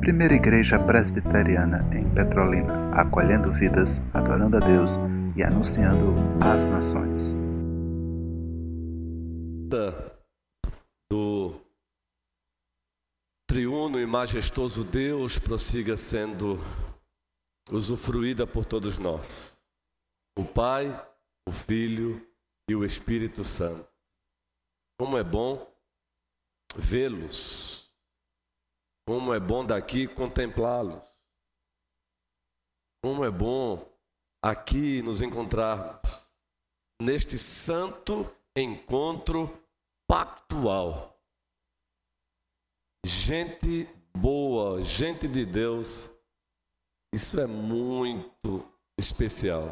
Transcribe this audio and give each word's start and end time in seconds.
Primeira 0.00 0.34
Igreja 0.34 0.78
Presbiteriana 0.78 1.84
em 1.92 2.08
Petrolina, 2.14 2.90
acolhendo 2.92 3.52
vidas, 3.52 4.00
adorando 4.14 4.56
a 4.56 4.60
Deus 4.60 4.92
e 5.36 5.42
anunciando 5.42 6.14
às 6.40 6.64
nações. 6.64 7.34
Do 11.10 11.60
triuno 13.48 14.00
e 14.00 14.06
majestoso 14.06 14.84
Deus 14.84 15.38
prossiga 15.38 15.96
sendo 15.96 16.58
usufruída 17.70 18.46
por 18.46 18.64
todos 18.64 18.98
nós. 18.98 19.60
O 20.38 20.44
Pai, 20.44 20.88
o 21.48 21.50
Filho 21.50 22.24
e 22.70 22.76
o 22.76 22.84
Espírito 22.84 23.42
Santo. 23.42 23.88
Como 24.98 25.18
é 25.18 25.24
bom 25.24 25.66
vê-los 26.76 27.76
como 29.08 29.32
é 29.32 29.38
bom 29.38 29.64
daqui 29.64 30.08
contemplá-los. 30.08 31.16
Como 33.02 33.24
é 33.24 33.30
bom 33.30 33.88
aqui 34.42 35.00
nos 35.00 35.22
encontrarmos 35.22 36.32
neste 37.00 37.38
santo 37.38 38.28
encontro 38.56 39.48
pactual. 40.08 41.16
Gente 43.04 43.84
boa, 44.16 44.82
gente 44.82 45.28
de 45.28 45.46
Deus, 45.46 46.12
isso 47.14 47.40
é 47.40 47.46
muito 47.46 48.68
especial. 48.98 49.68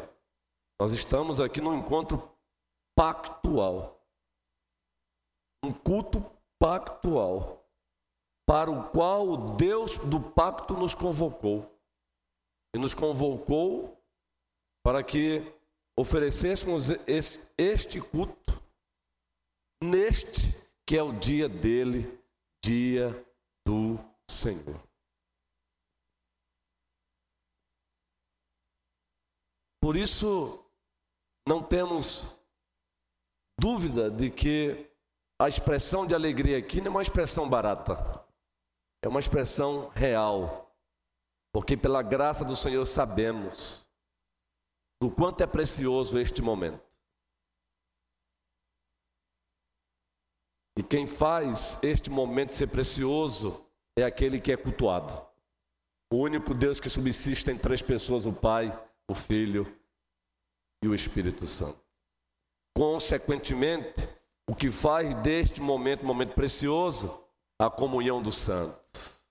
Nós 0.79 0.93
estamos 0.93 1.41
aqui 1.41 1.59
num 1.59 1.77
encontro 1.77 2.33
pactual, 2.95 4.01
um 5.61 5.73
culto 5.73 6.34
pactual 6.65 7.63
para 8.43 8.71
o 8.71 8.89
qual 8.89 9.29
o 9.29 9.55
Deus 9.55 9.99
do 9.99 10.19
pacto 10.19 10.73
nos 10.73 10.95
convocou. 10.95 11.71
E 12.73 12.79
nos 12.79 12.95
convocou 12.95 14.03
para 14.83 15.03
que 15.03 15.43
oferecêssemos 15.95 16.87
este 17.55 18.01
culto 18.01 18.59
neste 19.83 20.55
que 20.87 20.97
é 20.97 21.03
o 21.03 21.13
dia 21.13 21.47
dele, 21.47 22.19
dia 22.63 23.09
do 23.63 23.99
Senhor. 24.27 24.81
Por 29.79 29.95
isso, 29.95 30.65
não 31.47 31.61
temos 31.61 32.39
dúvida 33.59 34.09
de 34.09 34.31
que 34.31 34.94
a 35.39 35.47
expressão 35.47 36.05
de 36.05 36.15
alegria 36.15 36.57
aqui 36.57 36.79
não 36.79 36.87
é 36.87 36.89
uma 36.91 37.01
expressão 37.01 37.49
barata 37.49 38.25
é 39.05 39.07
uma 39.07 39.19
expressão 39.19 39.89
real, 39.89 40.75
porque 41.53 41.77
pela 41.77 42.01
graça 42.01 42.43
do 42.43 42.55
Senhor 42.55 42.83
sabemos 42.87 43.87
do 44.99 45.11
quanto 45.11 45.41
é 45.41 45.47
precioso 45.47 46.17
este 46.17 46.41
momento. 46.41 46.83
E 50.75 50.81
quem 50.81 51.05
faz 51.05 51.81
este 51.83 52.09
momento 52.09 52.51
ser 52.51 52.67
precioso 52.67 53.69
é 53.95 54.03
aquele 54.03 54.41
que 54.41 54.51
é 54.51 54.57
cultuado. 54.57 55.13
O 56.11 56.17
único 56.17 56.55
Deus 56.55 56.79
que 56.79 56.89
subsiste 56.89 57.51
em 57.51 57.57
três 57.57 57.83
pessoas: 57.83 58.25
o 58.25 58.33
Pai, 58.33 58.67
o 59.07 59.13
Filho 59.13 59.71
e 60.83 60.87
o 60.87 60.95
Espírito 60.95 61.45
Santo. 61.45 61.79
Consequentemente, 62.75 64.09
o 64.47 64.55
que 64.55 64.69
faz 64.69 65.15
deste 65.15 65.61
momento 65.61 66.03
um 66.03 66.07
momento 66.07 66.33
precioso 66.33 67.25
a 67.59 67.69
comunhão 67.69 68.21
dos 68.21 68.35
santos. 68.35 69.25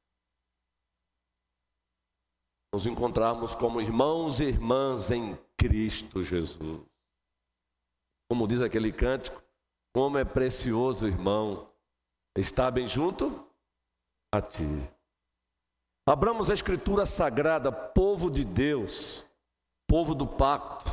Nos 2.72 2.86
encontrarmos 2.86 3.54
como 3.54 3.80
irmãos 3.80 4.40
e 4.40 4.44
irmãs 4.44 5.10
em 5.10 5.36
Cristo 5.56 6.22
Jesus. 6.22 6.82
Como 8.28 8.48
diz 8.48 8.60
aquele 8.60 8.92
cântico, 8.92 9.42
como 9.94 10.18
é 10.18 10.24
precioso, 10.24 11.06
irmão, 11.06 11.70
estar 12.36 12.70
bem 12.70 12.88
junto 12.88 13.48
a 14.32 14.40
ti. 14.40 14.90
Abramos 16.06 16.50
a 16.50 16.54
Escritura 16.54 17.06
Sagrada, 17.06 17.70
povo 17.70 18.30
de 18.30 18.44
Deus, 18.44 19.24
povo 19.88 20.14
do 20.14 20.26
pacto, 20.26 20.90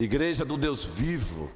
igreja 0.00 0.44
do 0.44 0.56
Deus 0.56 0.84
vivo, 0.84 1.52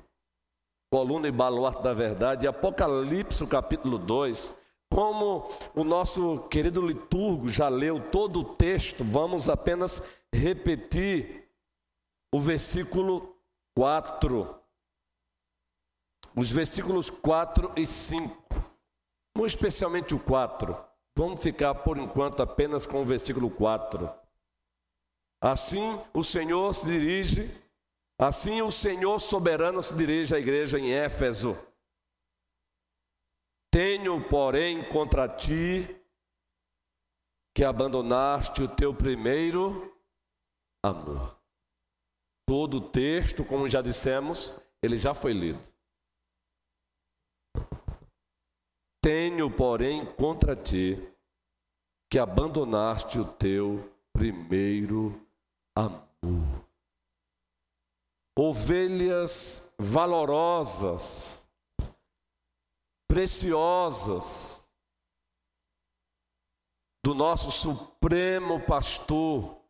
coluna 0.92 1.26
e 1.26 1.32
baluarte 1.32 1.82
da 1.82 1.94
verdade, 1.94 2.47
Apocalipse, 2.47 3.47
capítulo 3.47 3.97
2. 3.97 4.54
Como 4.92 5.48
o 5.75 5.82
nosso 5.82 6.41
querido 6.50 6.86
liturgo 6.86 7.48
já 7.48 7.66
leu 7.66 7.98
todo 8.10 8.41
o 8.41 8.44
texto, 8.44 9.03
vamos 9.03 9.48
apenas 9.48 10.03
repetir 10.30 11.48
o 12.30 12.38
versículo 12.38 13.34
4. 13.75 14.54
Os 16.36 16.50
versículos 16.50 17.09
4 17.09 17.72
e 17.74 17.86
5. 17.86 18.44
Muito 19.34 19.48
especialmente 19.48 20.14
o 20.14 20.19
4. 20.19 20.76
Vamos 21.16 21.42
ficar 21.42 21.74
por 21.74 21.97
enquanto 21.97 22.42
apenas 22.42 22.84
com 22.84 23.00
o 23.00 23.04
versículo 23.06 23.48
4. 23.48 24.12
Assim 25.41 25.98
o 26.12 26.22
Senhor 26.22 26.74
se 26.74 26.84
dirige 26.84 27.61
Assim 28.18 28.62
o 28.62 28.70
Senhor 28.70 29.18
soberano 29.18 29.82
se 29.82 29.96
dirige 29.96 30.34
à 30.34 30.38
igreja 30.38 30.78
em 30.78 30.92
Éfeso. 30.92 31.56
Tenho, 33.70 34.28
porém, 34.28 34.86
contra 34.88 35.28
ti 35.28 35.86
que 37.54 37.64
abandonaste 37.64 38.62
o 38.62 38.68
teu 38.68 38.94
primeiro 38.94 39.92
amor. 40.84 41.38
Todo 42.46 42.78
o 42.78 42.90
texto, 42.90 43.44
como 43.44 43.68
já 43.68 43.80
dissemos, 43.80 44.60
ele 44.82 44.96
já 44.96 45.14
foi 45.14 45.32
lido. 45.32 45.60
Tenho, 49.02 49.50
porém, 49.50 50.04
contra 50.14 50.54
ti 50.54 50.96
que 52.10 52.18
abandonaste 52.18 53.18
o 53.18 53.24
teu 53.24 53.90
primeiro 54.12 55.18
amor 55.74 56.72
ovelhas 58.37 59.75
valorosas, 59.78 61.50
preciosas, 63.09 64.62
do 67.04 67.15
nosso 67.15 67.50
Supremo 67.50 68.65
Pastor 68.65 69.60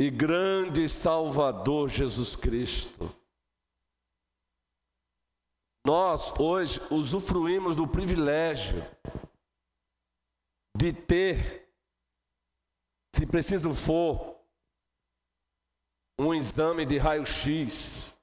e 0.00 0.10
grande 0.10 0.88
Salvador 0.88 1.88
Jesus 1.88 2.34
Cristo. 2.34 3.04
Nós 5.86 6.32
hoje 6.40 6.80
usufruímos 6.90 7.76
do 7.76 7.86
privilégio 7.86 8.82
de 10.76 10.92
ter, 10.92 11.72
se 13.14 13.26
preciso 13.26 13.72
for, 13.72 14.33
um 16.18 16.32
exame 16.32 16.84
de 16.84 16.96
raio-x 16.98 18.20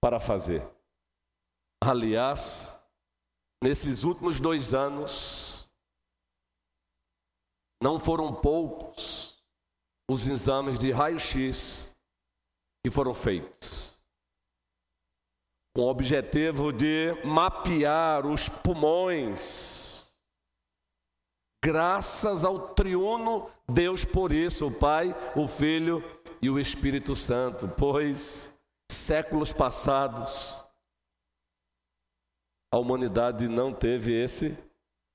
para 0.00 0.18
fazer. 0.18 0.62
Aliás, 1.82 2.82
nesses 3.62 4.04
últimos 4.04 4.40
dois 4.40 4.74
anos, 4.74 5.70
não 7.82 7.98
foram 7.98 8.34
poucos 8.34 9.42
os 10.10 10.26
exames 10.26 10.78
de 10.78 10.90
raio-x 10.90 11.94
que 12.84 12.90
foram 12.90 13.12
feitos, 13.12 14.00
com 15.76 15.82
o 15.82 15.90
objetivo 15.90 16.72
de 16.72 17.12
mapear 17.24 18.26
os 18.26 18.48
pulmões 18.48 19.98
Graças 21.62 22.44
ao 22.44 22.68
triuno 22.68 23.50
Deus 23.68 24.04
por 24.04 24.32
isso, 24.32 24.68
o 24.68 24.70
Pai, 24.70 25.14
o 25.34 25.48
Filho 25.48 26.02
e 26.40 26.48
o 26.48 26.58
Espírito 26.58 27.14
Santo, 27.16 27.68
pois 27.76 28.58
séculos 28.90 29.52
passados 29.52 30.64
a 32.72 32.78
humanidade 32.78 33.48
não 33.48 33.72
teve 33.72 34.12
esse 34.12 34.56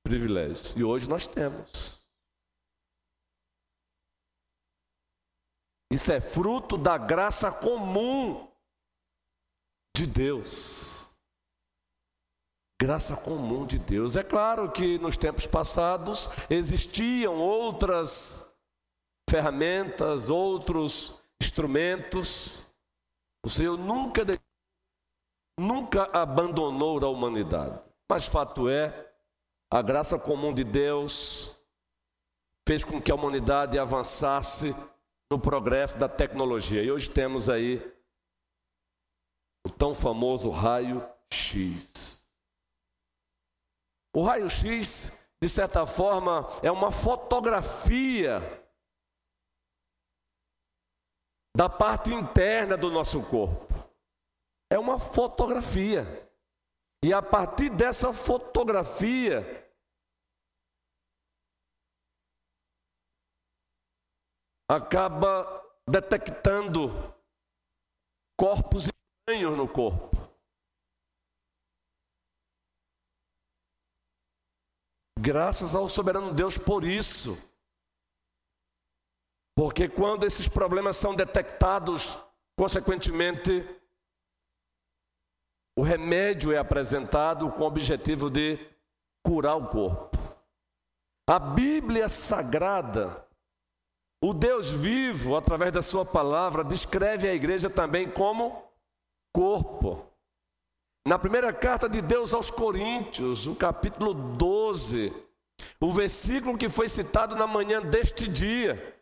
privilégio 0.03 0.77
e 0.77 0.83
hoje 0.83 1.09
nós 1.09 1.27
temos. 1.27 2.03
Isso 5.91 6.11
é 6.11 6.19
fruto 6.19 6.77
da 6.77 6.97
graça 6.97 7.51
comum 7.51 8.51
de 9.95 10.07
Deus 10.07 11.13
graça 12.83 13.15
comum 13.15 13.65
de 13.65 13.79
Deus. 13.79 14.17
É 14.17 14.23
claro 14.23 14.69
que 14.69 14.99
nos 14.99 15.15
tempos 15.15 15.47
passados 15.47 16.29
existiam 16.49 17.37
outras 17.37 18.52
ferramentas, 19.33 20.29
outros 20.29 21.19
instrumentos. 21.41 22.69
O 23.43 23.49
Senhor 23.49 23.79
nunca, 23.79 24.21
nunca 25.59 26.03
abandonou 26.13 27.03
a 27.03 27.09
humanidade. 27.09 27.81
Mas 28.07 28.27
fato 28.27 28.69
é, 28.69 29.11
a 29.71 29.81
graça 29.81 30.19
comum 30.19 30.53
de 30.53 30.63
Deus 30.63 31.59
fez 32.67 32.83
com 32.83 33.01
que 33.01 33.11
a 33.11 33.15
humanidade 33.15 33.79
avançasse 33.79 34.75
no 35.31 35.39
progresso 35.39 35.97
da 35.97 36.07
tecnologia. 36.07 36.83
E 36.83 36.91
hoje 36.91 37.09
temos 37.09 37.49
aí 37.49 37.81
o 39.65 39.69
tão 39.71 39.95
famoso 39.95 40.51
raio 40.51 41.03
X. 41.31 42.23
O 44.15 44.21
raio 44.21 44.47
X, 44.47 45.25
de 45.41 45.49
certa 45.49 45.87
forma, 45.87 46.47
é 46.61 46.69
uma 46.69 46.91
fotografia 46.91 48.62
da 51.55 51.69
parte 51.69 52.13
interna 52.13 52.75
do 52.75 52.89
nosso 52.89 53.23
corpo. 53.29 53.73
É 54.71 54.79
uma 54.79 54.99
fotografia. 54.99 56.03
E 57.03 57.13
a 57.13 57.21
partir 57.21 57.69
dessa 57.69 58.11
fotografia, 58.13 59.43
acaba 64.69 65.43
detectando 65.87 66.89
corpos 68.39 68.87
estranhos 68.87 69.57
no 69.57 69.67
corpo. 69.67 70.11
Graças 75.19 75.75
ao 75.75 75.87
soberano 75.87 76.33
Deus 76.33 76.57
por 76.57 76.83
isso. 76.83 77.52
Porque 79.55 79.87
quando 79.87 80.25
esses 80.25 80.47
problemas 80.47 80.97
são 80.97 81.13
detectados, 81.15 82.19
consequentemente, 82.57 83.65
o 85.77 85.81
remédio 85.81 86.51
é 86.51 86.57
apresentado 86.57 87.51
com 87.51 87.63
o 87.63 87.67
objetivo 87.67 88.29
de 88.29 88.59
curar 89.23 89.55
o 89.55 89.67
corpo. 89.67 90.17
A 91.27 91.39
Bíblia 91.39 92.09
Sagrada 92.09 93.23
o 94.25 94.33
Deus 94.33 94.69
vivo, 94.69 95.35
através 95.35 95.73
da 95.73 95.81
Sua 95.81 96.05
palavra, 96.05 96.63
descreve 96.63 97.27
a 97.27 97.33
igreja 97.33 97.69
também 97.69 98.09
como 98.09 98.71
corpo. 99.35 100.09
Na 101.05 101.19
primeira 101.19 101.51
carta 101.51 101.89
de 101.89 102.01
Deus 102.01 102.33
aos 102.33 102.49
Coríntios, 102.49 103.47
o 103.47 103.55
capítulo 103.57 104.13
12, 104.13 105.11
o 105.77 105.91
versículo 105.91 106.57
que 106.57 106.69
foi 106.69 106.87
citado 106.87 107.35
na 107.35 107.45
manhã 107.45 107.81
deste 107.81 108.25
dia, 108.25 108.92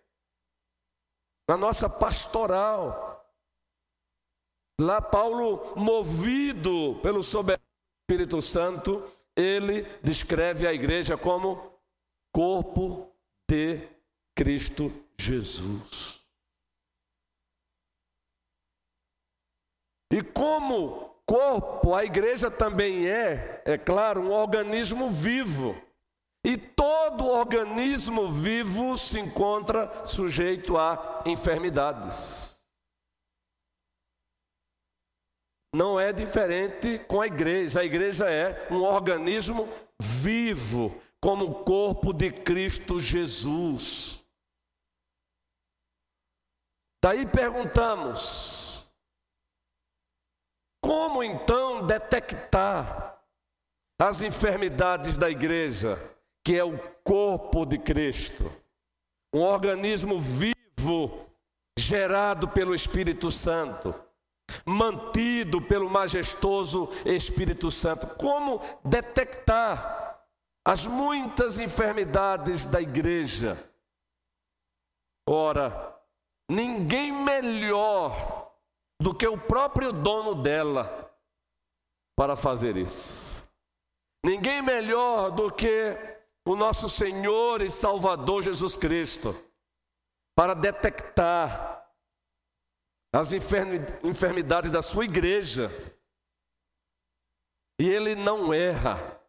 na 1.51 1.57
nossa 1.57 1.89
pastoral. 1.89 3.29
Lá, 4.79 5.01
Paulo, 5.01 5.75
movido 5.75 6.97
pelo 7.03 7.21
soberano 7.21 7.61
Espírito 8.09 8.41
Santo, 8.41 9.03
ele 9.35 9.83
descreve 10.01 10.65
a 10.65 10.73
igreja 10.73 11.17
como 11.17 11.77
corpo 12.33 13.13
de 13.49 13.85
Cristo 14.33 14.89
Jesus. 15.19 16.25
E 20.09 20.23
como 20.23 21.21
corpo, 21.25 21.93
a 21.93 22.05
igreja 22.05 22.49
também 22.49 23.09
é, 23.09 23.61
é 23.65 23.77
claro, 23.77 24.21
um 24.21 24.31
organismo 24.31 25.09
vivo. 25.09 25.75
E 26.43 26.57
todo 26.57 27.27
organismo 27.27 28.31
vivo 28.31 28.97
se 28.97 29.19
encontra 29.19 30.05
sujeito 30.05 30.77
a 30.77 31.23
enfermidades. 31.25 32.51
Não 35.73 35.99
é 35.99 36.11
diferente 36.11 36.99
com 37.05 37.21
a 37.21 37.27
igreja. 37.27 37.79
A 37.79 37.85
igreja 37.85 38.29
é 38.29 38.71
um 38.71 38.81
organismo 38.81 39.69
vivo, 40.01 40.99
como 41.21 41.45
o 41.45 41.63
corpo 41.63 42.11
de 42.11 42.31
Cristo 42.31 42.99
Jesus. 42.99 44.25
Daí 47.01 47.25
perguntamos: 47.25 48.93
como 50.83 51.23
então 51.23 51.85
detectar 51.85 53.23
as 53.99 54.21
enfermidades 54.21 55.17
da 55.17 55.29
igreja, 55.29 55.95
que 56.43 56.57
é 56.57 56.63
o 56.63 56.77
corpo 57.03 57.65
de 57.65 57.77
Cristo, 57.77 58.51
um 59.33 59.41
organismo 59.41 60.19
vivo, 60.19 61.27
gerado 61.77 62.47
pelo 62.47 62.75
Espírito 62.75 63.31
Santo, 63.31 63.93
mantido 64.65 65.61
pelo 65.61 65.89
majestoso 65.89 66.89
Espírito 67.05 67.71
Santo? 67.71 68.15
Como 68.15 68.61
detectar 68.83 70.25
as 70.65 70.85
muitas 70.85 71.59
enfermidades 71.59 72.65
da 72.65 72.81
igreja? 72.81 73.57
Ora, 75.27 75.95
ninguém 76.49 77.11
melhor 77.11 78.51
do 79.01 79.15
que 79.15 79.27
o 79.27 79.37
próprio 79.37 79.91
dono 79.91 80.35
dela 80.35 81.11
para 82.15 82.35
fazer 82.35 82.77
isso. 82.77 83.49
Ninguém 84.23 84.61
melhor 84.61 85.31
do 85.31 85.51
que 85.51 85.97
o 86.45 86.55
nosso 86.55 86.89
Senhor 86.89 87.61
e 87.61 87.69
Salvador 87.69 88.41
Jesus 88.41 88.75
Cristo 88.75 89.33
para 90.35 90.53
detectar 90.53 91.85
as 93.13 93.31
enfermidades 93.33 94.71
da 94.71 94.81
sua 94.81 95.05
igreja. 95.05 95.69
E 97.79 97.89
ele 97.89 98.15
não 98.15 98.53
erra. 98.53 99.19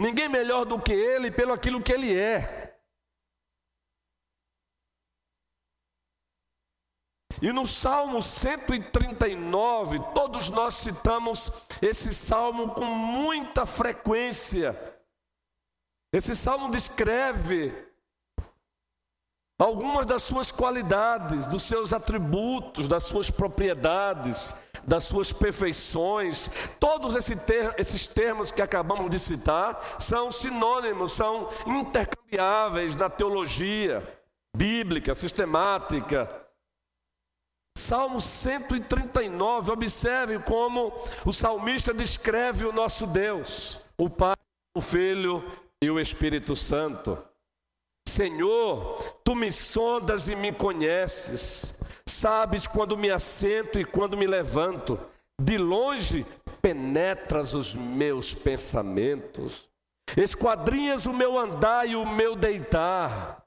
Ninguém 0.00 0.28
melhor 0.28 0.64
do 0.64 0.80
que 0.80 0.92
ele 0.92 1.30
pelo 1.30 1.52
aquilo 1.52 1.82
que 1.82 1.92
ele 1.92 2.16
é. 2.18 2.66
E 7.40 7.52
no 7.52 7.66
Salmo 7.66 8.22
139, 8.22 9.98
todos 10.14 10.48
nós 10.48 10.74
citamos 10.76 11.66
esse 11.82 12.14
salmo 12.14 12.74
com 12.74 12.86
muita 12.86 13.66
frequência. 13.66 14.95
Esse 16.16 16.34
salmo 16.34 16.70
descreve 16.70 17.74
algumas 19.58 20.06
das 20.06 20.22
suas 20.22 20.50
qualidades, 20.50 21.46
dos 21.46 21.60
seus 21.64 21.92
atributos, 21.92 22.88
das 22.88 23.04
suas 23.04 23.30
propriedades, 23.30 24.54
das 24.86 25.04
suas 25.04 25.30
perfeições. 25.30 26.50
Todos 26.80 27.14
esses 27.14 28.06
termos 28.06 28.50
que 28.50 28.62
acabamos 28.62 29.10
de 29.10 29.18
citar 29.18 29.78
são 29.98 30.32
sinônimos, 30.32 31.12
são 31.12 31.50
intercambiáveis 31.66 32.96
na 32.96 33.10
teologia 33.10 34.02
bíblica, 34.56 35.14
sistemática. 35.14 36.30
Salmo 37.76 38.22
139, 38.22 39.70
observe 39.70 40.38
como 40.38 40.94
o 41.26 41.32
salmista 41.32 41.92
descreve 41.92 42.64
o 42.64 42.72
nosso 42.72 43.06
Deus, 43.06 43.82
o 43.98 44.08
Pai, 44.08 44.34
o 44.74 44.80
Filho 44.80 45.44
e 45.82 45.90
o 45.90 46.00
Espírito 46.00 46.56
Santo. 46.56 47.22
Senhor, 48.08 49.20
tu 49.24 49.34
me 49.34 49.50
sondas 49.50 50.28
e 50.28 50.34
me 50.34 50.52
conheces, 50.52 51.78
sabes 52.06 52.66
quando 52.66 52.96
me 52.96 53.10
assento 53.10 53.78
e 53.78 53.84
quando 53.84 54.16
me 54.16 54.26
levanto, 54.26 54.98
de 55.40 55.58
longe 55.58 56.24
penetras 56.62 57.52
os 57.52 57.74
meus 57.74 58.32
pensamentos, 58.32 59.68
esquadrinhas 60.16 61.04
o 61.04 61.12
meu 61.12 61.38
andar 61.38 61.86
e 61.86 61.94
o 61.94 62.06
meu 62.06 62.34
deitar, 62.34 63.44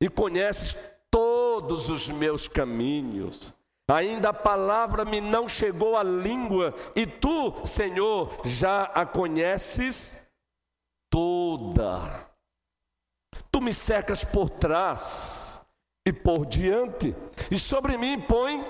e 0.00 0.08
conheces 0.08 0.76
todos 1.10 1.88
os 1.88 2.08
meus 2.08 2.46
caminhos. 2.46 3.52
Ainda 3.92 4.28
a 4.28 4.32
palavra 4.32 5.04
me 5.04 5.20
não 5.20 5.48
chegou 5.48 5.96
à 5.96 6.02
língua, 6.02 6.74
e 6.94 7.06
tu, 7.06 7.54
Senhor, 7.66 8.40
já 8.44 8.84
a 8.84 9.04
conheces 9.04 10.30
toda. 11.10 12.30
Tu 13.50 13.60
me 13.60 13.74
cercas 13.74 14.24
por 14.24 14.48
trás 14.48 15.68
e 16.06 16.12
por 16.12 16.46
diante, 16.46 17.14
e 17.50 17.58
sobre 17.58 17.98
mim 17.98 18.20
põe. 18.20 18.64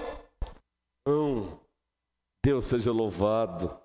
Deus 2.42 2.66
seja 2.66 2.90
louvado. 2.90 3.78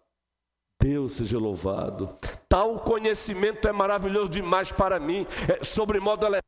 Deus 0.82 1.14
seja 1.14 1.38
louvado. 1.38 2.16
Tal 2.48 2.80
conhecimento 2.80 3.68
é 3.68 3.72
maravilhoso 3.72 4.30
demais 4.30 4.72
para 4.72 5.00
mim, 5.00 5.26
é 5.50 5.64
sobre 5.64 6.00
modo 6.00 6.26
elevado 6.26 6.46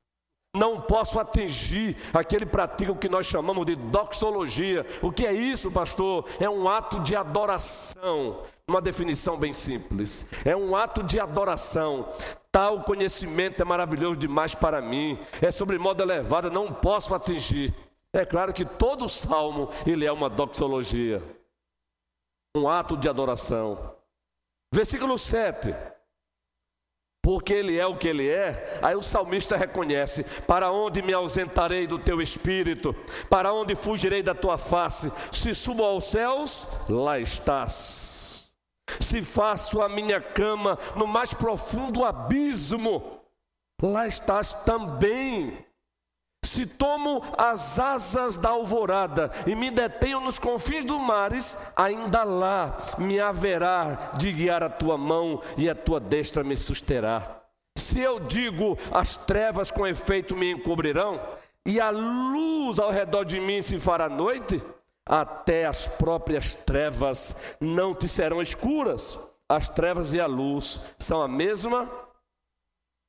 não 0.58 0.82
posso 0.82 1.20
atingir 1.20 1.96
aquele 2.14 2.46
pratica 2.46 2.92
o 2.92 2.98
que 2.98 3.08
nós 3.08 3.26
chamamos 3.26 3.66
de 3.66 3.76
doxologia. 3.76 4.86
O 5.02 5.12
que 5.12 5.26
é 5.26 5.34
isso, 5.34 5.72
pastor? 5.72 6.26
É 6.40 6.50
um 6.50 6.68
ato 6.68 7.00
de 7.00 7.16
adoração. 7.16 8.44
Uma 8.68 8.82
definição 8.82 9.38
bem 9.38 9.54
simples. 9.54 10.30
É 10.44 10.56
um 10.56 10.76
ato 10.76 11.04
de 11.04 11.20
adoração. 11.20 12.12
Tal 12.52 12.84
conhecimento 12.84 13.62
é 13.62 13.66
maravilhoso 13.66 14.18
demais 14.18 14.54
para 14.56 14.82
mim. 14.82 15.18
É 15.42 15.52
sobre 15.52 15.78
modo 15.78 16.02
elevado, 16.02 16.52
não 16.52 16.74
posso 16.74 17.14
atingir. 17.14 17.74
É 18.12 18.26
claro 18.26 18.54
que 18.54 18.66
todo 18.66 19.08
salmo 19.08 19.70
ele 19.86 20.06
é 20.06 20.12
uma 20.12 20.30
doxologia. 20.30 21.22
um 22.56 22.68
ato 22.68 22.98
de 22.98 23.08
adoração. 23.08 23.96
Versículo 24.74 25.18
7. 25.18 25.74
Porque 27.28 27.52
ele 27.52 27.78
é 27.78 27.86
o 27.86 27.98
que 27.98 28.08
ele 28.08 28.30
é, 28.30 28.80
aí 28.82 28.96
o 28.96 29.02
salmista 29.02 29.58
reconhece: 29.58 30.24
Para 30.48 30.72
onde 30.72 31.02
me 31.02 31.12
ausentarei 31.12 31.86
do 31.86 32.00
teu 32.00 32.22
espírito? 32.22 32.96
Para 33.30 33.52
onde 33.52 33.76
fugirei 33.76 34.24
da 34.24 34.34
tua 34.34 34.58
face? 34.58 35.12
Se 35.30 35.54
subo 35.54 35.84
aos 35.84 36.06
céus, 36.06 36.70
lá 36.88 37.20
estás. 37.20 38.54
Se 39.02 39.22
faço 39.22 39.82
a 39.82 39.90
minha 39.90 40.22
cama 40.22 40.80
no 40.96 41.06
mais 41.06 41.34
profundo 41.34 42.06
abismo, 42.06 43.20
lá 43.84 44.08
estás 44.08 44.54
também. 44.64 45.67
Se 46.44 46.66
tomo 46.66 47.22
as 47.38 47.80
asas 47.80 48.38
da 48.38 48.50
alvorada 48.50 49.32
e 49.46 49.56
me 49.56 49.70
detenho 49.70 50.20
nos 50.20 50.40
confins 50.40 50.86
dos 50.86 51.00
mares, 51.00 51.58
ainda 51.76 52.24
lá 52.24 52.78
me 52.98 53.20
haverá 53.20 54.12
de 54.18 54.32
guiar 54.32 54.64
a 54.64 54.70
tua 54.70 54.98
mão 54.98 55.42
e 55.58 55.70
a 55.70 55.76
tua 55.76 56.00
destra 56.00 56.44
me 56.44 56.56
susterá. 56.56 57.44
Se 57.78 58.00
eu 58.00 58.20
digo 58.20 58.78
as 58.92 59.16
trevas 59.16 59.70
com 59.70 59.86
efeito 59.86 60.36
me 60.36 60.52
encobrirão 60.52 61.22
e 61.66 61.80
a 61.80 61.90
luz 61.90 62.80
ao 62.80 62.92
redor 62.92 63.24
de 63.24 63.40
mim 63.40 63.62
se 63.62 63.80
fará 63.80 64.10
noite, 64.10 64.64
até 65.06 65.66
as 65.66 65.86
próprias 65.86 66.54
trevas 66.54 67.36
não 67.62 67.94
te 67.94 68.08
serão 68.08 68.42
escuras. 68.42 69.20
As 69.50 69.70
trevas 69.70 70.14
e 70.14 70.20
a 70.20 70.26
luz 70.26 70.82
são 70.98 71.22
a 71.22 71.28
mesma 71.28 71.90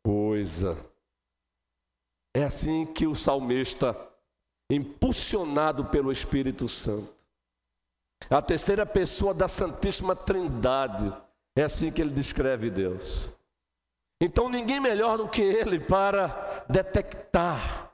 coisa. 0.04 0.76
Assim 2.48 2.86
que 2.86 3.06
o 3.06 3.14
salmista, 3.14 3.94
impulsionado 4.72 5.84
pelo 5.84 6.10
Espírito 6.10 6.66
Santo, 6.66 7.14
a 8.30 8.40
terceira 8.40 8.86
pessoa 8.86 9.34
da 9.34 9.46
Santíssima 9.46 10.16
Trindade, 10.16 11.12
é 11.54 11.62
assim 11.62 11.90
que 11.90 12.00
ele 12.00 12.08
descreve 12.08 12.70
Deus. 12.70 13.36
Então 14.18 14.48
ninguém 14.48 14.80
melhor 14.80 15.18
do 15.18 15.28
que 15.28 15.42
ele 15.42 15.78
para 15.78 16.64
detectar 16.70 17.92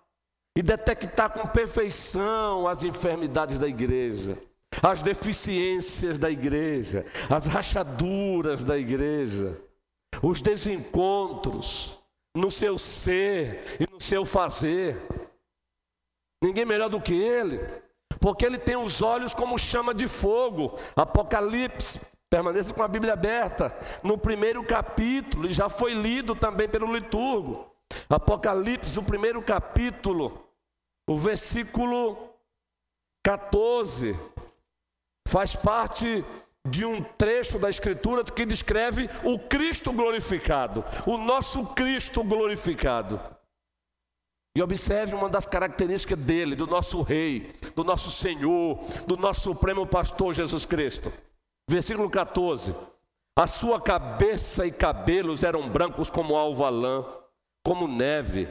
e 0.56 0.62
detectar 0.62 1.32
com 1.32 1.48
perfeição 1.48 2.68
as 2.68 2.84
enfermidades 2.84 3.58
da 3.58 3.66
igreja, 3.66 4.38
as 4.80 5.02
deficiências 5.02 6.16
da 6.16 6.30
igreja, 6.30 7.04
as 7.28 7.46
rachaduras 7.46 8.62
da 8.62 8.78
igreja, 8.78 9.60
os 10.22 10.40
desencontros, 10.40 12.03
no 12.34 12.50
seu 12.50 12.78
ser 12.78 13.62
e 13.80 13.90
no 13.90 14.00
seu 14.00 14.24
fazer. 14.24 15.00
Ninguém 16.42 16.64
melhor 16.64 16.88
do 16.88 17.00
que 17.00 17.14
ele, 17.14 17.60
porque 18.20 18.44
ele 18.44 18.58
tem 18.58 18.76
os 18.76 19.00
olhos 19.00 19.32
como 19.32 19.58
chama 19.58 19.94
de 19.94 20.08
fogo. 20.08 20.78
Apocalipse, 20.96 22.06
permaneça 22.28 22.74
com 22.74 22.82
a 22.82 22.88
Bíblia 22.88 23.12
aberta. 23.12 23.76
No 24.02 24.18
primeiro 24.18 24.64
capítulo, 24.64 25.46
e 25.46 25.54
já 25.54 25.68
foi 25.68 25.94
lido 25.94 26.34
também 26.34 26.68
pelo 26.68 26.92
liturgo. 26.92 27.70
Apocalipse, 28.08 28.98
o 28.98 29.04
primeiro 29.04 29.40
capítulo, 29.40 30.48
o 31.08 31.16
versículo 31.16 32.30
14, 33.24 34.18
faz 35.26 35.56
parte 35.56 36.24
de 36.66 36.84
um 36.84 37.02
trecho 37.02 37.58
da 37.58 37.68
Escritura 37.68 38.24
que 38.24 38.46
descreve 38.46 39.08
o 39.22 39.38
Cristo 39.38 39.92
glorificado, 39.92 40.84
o 41.06 41.18
nosso 41.18 41.66
Cristo 41.74 42.24
glorificado. 42.24 43.20
E 44.56 44.62
observe 44.62 45.14
uma 45.14 45.28
das 45.28 45.44
características 45.44 46.18
dele, 46.18 46.54
do 46.54 46.66
nosso 46.66 47.02
Rei, 47.02 47.52
do 47.74 47.82
nosso 47.82 48.10
Senhor, 48.10 48.78
do 49.06 49.16
nosso 49.16 49.40
Supremo 49.42 49.84
Pastor 49.84 50.32
Jesus 50.32 50.64
Cristo. 50.64 51.12
Versículo 51.68 52.08
14: 52.08 52.74
A 53.36 53.46
sua 53.46 53.80
cabeça 53.80 54.64
e 54.64 54.70
cabelos 54.70 55.42
eram 55.42 55.68
brancos 55.68 56.08
como 56.08 56.36
alva 56.36 56.70
lã, 56.70 57.04
como 57.64 57.88
neve, 57.88 58.48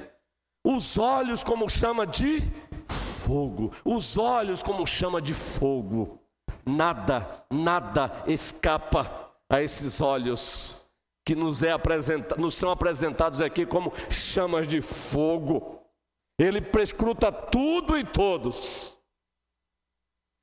os 0.65 0.97
olhos 0.97 1.41
como 1.41 1.69
chama 1.69 2.05
de 2.05 2.41
fogo, 2.85 3.71
os 3.85 4.17
olhos 4.17 4.61
como 4.61 4.85
chama 4.85 5.21
de 5.21 5.33
fogo. 5.33 6.22
Nada, 6.65 7.45
nada 7.49 8.23
escapa 8.27 9.33
a 9.49 9.61
esses 9.61 9.99
olhos 10.01 10.89
que 11.25 11.35
nos, 11.35 11.63
é 11.63 11.71
apresenta, 11.71 12.35
nos 12.35 12.55
são 12.55 12.69
apresentados 12.69 13.41
aqui 13.41 13.65
como 13.65 13.93
chamas 14.09 14.67
de 14.67 14.81
fogo. 14.81 15.81
Ele 16.37 16.61
prescruta 16.61 17.31
tudo 17.31 17.97
e 17.97 18.03
todos. 18.03 18.97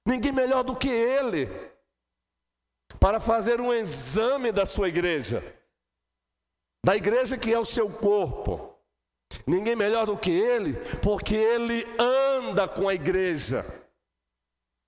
Ninguém 0.07 0.33
melhor 0.33 0.63
do 0.63 0.77
que 0.77 0.89
ele 0.89 1.49
para 2.99 3.21
fazer 3.21 3.61
um 3.61 3.73
exame 3.73 4.51
da 4.51 4.67
sua 4.67 4.89
igreja, 4.89 5.43
da 6.85 6.97
igreja 6.97 7.37
que 7.37 7.53
é 7.53 7.59
o 7.59 7.65
seu 7.65 7.89
corpo. 7.89 8.69
Ninguém 9.47 9.77
melhor 9.77 10.07
do 10.07 10.19
que 10.19 10.31
ele, 10.31 10.75
porque 11.01 11.37
ele 11.37 11.87
anda 11.99 12.67
com 12.67 12.89
a 12.89 12.95
igreja. 12.95 13.65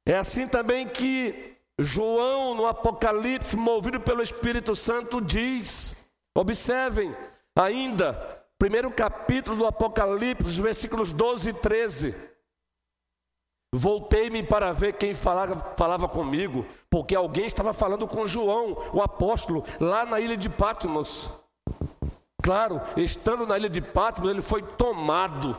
É 0.06 0.16
assim 0.16 0.48
também 0.48 0.88
que 0.88 1.56
João, 1.78 2.54
no 2.54 2.66
Apocalipse, 2.66 3.56
movido 3.56 4.00
pelo 4.00 4.22
Espírito 4.22 4.74
Santo, 4.74 5.20
diz: 5.20 6.10
observem 6.36 7.14
ainda, 7.56 8.14
primeiro 8.58 8.90
capítulo 8.90 9.56
do 9.56 9.66
Apocalipse, 9.66 10.60
versículos 10.60 11.12
12 11.12 11.50
e 11.50 11.54
13. 11.54 12.32
Voltei-me 13.74 14.42
para 14.42 14.70
ver 14.70 14.94
quem 14.94 15.14
falava, 15.14 15.74
falava 15.76 16.06
comigo, 16.06 16.66
porque 16.90 17.14
alguém 17.14 17.46
estava 17.46 17.72
falando 17.72 18.06
com 18.06 18.26
João, 18.26 18.76
o 18.92 19.00
apóstolo, 19.00 19.64
lá 19.80 20.04
na 20.04 20.20
ilha 20.20 20.36
de 20.36 20.50
Patmos. 20.50 21.40
Claro, 22.42 22.82
estando 22.96 23.46
na 23.46 23.56
ilha 23.56 23.70
de 23.70 23.80
Patmos, 23.80 24.30
ele 24.30 24.42
foi 24.42 24.62
tomado 24.62 25.56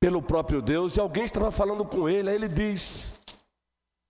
pelo 0.00 0.22
próprio 0.22 0.62
Deus 0.62 0.96
e 0.96 1.00
alguém 1.00 1.24
estava 1.24 1.50
falando 1.50 1.84
com 1.84 2.08
ele. 2.08 2.30
Aí 2.30 2.36
ele 2.36 2.48
diz: 2.48 3.20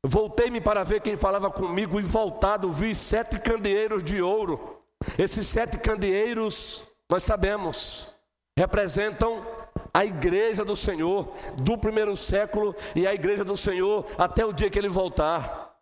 Voltei-me 0.04 0.60
para 0.60 0.84
ver 0.84 1.00
quem 1.00 1.16
falava 1.16 1.50
comigo 1.50 1.98
e 1.98 2.02
voltado 2.02 2.70
vi 2.70 2.94
sete 2.94 3.38
candeeiros 3.38 4.04
de 4.04 4.20
ouro. 4.20 4.80
Esses 5.18 5.46
sete 5.46 5.78
candeeiros, 5.78 6.88
nós 7.08 7.22
sabemos, 7.22 8.14
representam 8.56 9.44
a 9.92 10.04
igreja 10.04 10.64
do 10.64 10.76
Senhor 10.76 11.32
do 11.56 11.78
primeiro 11.78 12.14
século 12.16 12.74
e 12.94 13.06
a 13.06 13.14
igreja 13.14 13.44
do 13.44 13.56
Senhor 13.56 14.06
até 14.18 14.44
o 14.44 14.52
dia 14.52 14.70
que 14.70 14.78
ele 14.78 14.88
voltar. 14.88 15.76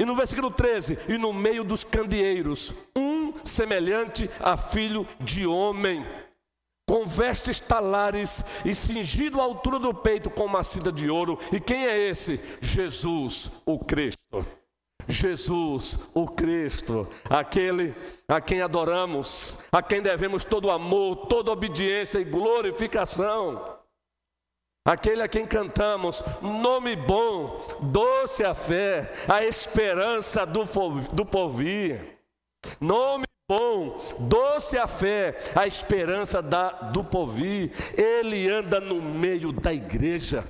E 0.00 0.04
no 0.04 0.16
versículo 0.16 0.50
13: 0.50 0.98
E 1.08 1.18
no 1.18 1.32
meio 1.32 1.62
dos 1.62 1.84
candeeiros, 1.84 2.74
um 2.96 3.34
semelhante 3.44 4.28
a 4.40 4.56
filho 4.56 5.06
de 5.20 5.46
homem 5.46 6.04
com 6.88 7.06
vestes 7.06 7.60
talares 7.60 8.44
e 8.64 8.74
cingido 8.74 9.40
à 9.40 9.44
altura 9.44 9.78
do 9.78 9.94
peito 9.94 10.30
com 10.30 10.44
uma 10.44 10.64
cinta 10.64 10.92
de 10.92 11.08
ouro. 11.08 11.38
E 11.52 11.60
quem 11.60 11.86
é 11.86 11.98
esse? 11.98 12.40
Jesus, 12.60 13.62
o 13.64 13.78
Cristo. 13.78 14.18
Jesus, 15.08 15.98
o 16.14 16.28
Cristo, 16.28 17.08
aquele 17.28 17.94
a 18.28 18.40
quem 18.40 18.62
adoramos, 18.62 19.58
a 19.72 19.82
quem 19.82 20.00
devemos 20.00 20.44
todo 20.44 20.70
amor, 20.70 21.26
toda 21.26 21.50
obediência 21.50 22.18
e 22.18 22.24
glorificação. 22.24 23.78
Aquele 24.84 25.22
a 25.22 25.28
quem 25.28 25.46
cantamos, 25.46 26.24
nome 26.40 26.96
bom, 26.96 27.60
doce 27.80 28.42
a 28.44 28.52
fé, 28.52 29.12
a 29.28 29.44
esperança 29.44 30.44
do, 30.44 30.64
do 31.12 31.24
porvir. 31.24 32.18
Nome 32.80 33.24
bom, 33.52 33.98
doce 34.18 34.78
a 34.78 34.86
fé, 34.86 35.36
a 35.54 35.66
esperança 35.66 36.40
da, 36.40 36.70
do 36.70 37.04
povir. 37.04 37.70
Ele 37.94 38.48
anda 38.48 38.80
no 38.80 39.02
meio 39.02 39.52
da 39.52 39.74
igreja. 39.74 40.42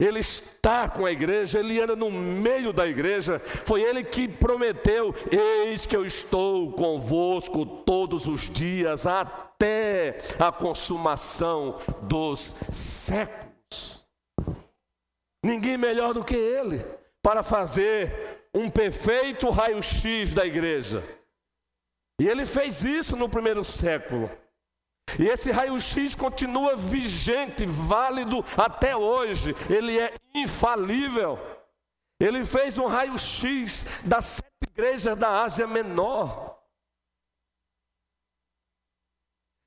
Ele 0.00 0.18
está 0.18 0.88
com 0.88 1.06
a 1.06 1.12
igreja, 1.12 1.60
ele 1.60 1.80
anda 1.80 1.94
no 1.94 2.10
meio 2.10 2.72
da 2.72 2.86
igreja. 2.88 3.38
Foi 3.38 3.82
ele 3.82 4.02
que 4.02 4.26
prometeu: 4.26 5.14
Eis 5.30 5.86
que 5.86 5.96
eu 5.96 6.04
estou 6.04 6.72
convosco 6.72 7.64
todos 7.64 8.26
os 8.26 8.50
dias, 8.50 9.06
até 9.06 10.18
a 10.40 10.50
consumação 10.50 11.78
dos 12.02 12.56
séculos. 12.72 14.04
Ninguém 15.44 15.78
melhor 15.78 16.12
do 16.12 16.24
que 16.24 16.34
ele 16.34 16.84
para 17.22 17.44
fazer 17.44 18.43
um 18.54 18.70
perfeito 18.70 19.50
raio-x 19.50 20.32
da 20.32 20.46
igreja. 20.46 21.02
E 22.20 22.28
ele 22.28 22.46
fez 22.46 22.84
isso 22.84 23.16
no 23.16 23.28
primeiro 23.28 23.64
século. 23.64 24.30
E 25.18 25.26
esse 25.26 25.50
raio-x 25.50 26.14
continua 26.14 26.76
vigente, 26.76 27.66
válido 27.66 28.44
até 28.56 28.96
hoje. 28.96 29.54
Ele 29.68 29.98
é 29.98 30.14
infalível. 30.34 31.38
Ele 32.20 32.44
fez 32.44 32.78
um 32.78 32.86
raio-x 32.86 33.86
das 34.04 34.24
sete 34.24 34.70
igrejas 34.70 35.18
da 35.18 35.42
Ásia 35.42 35.66
Menor. 35.66 36.53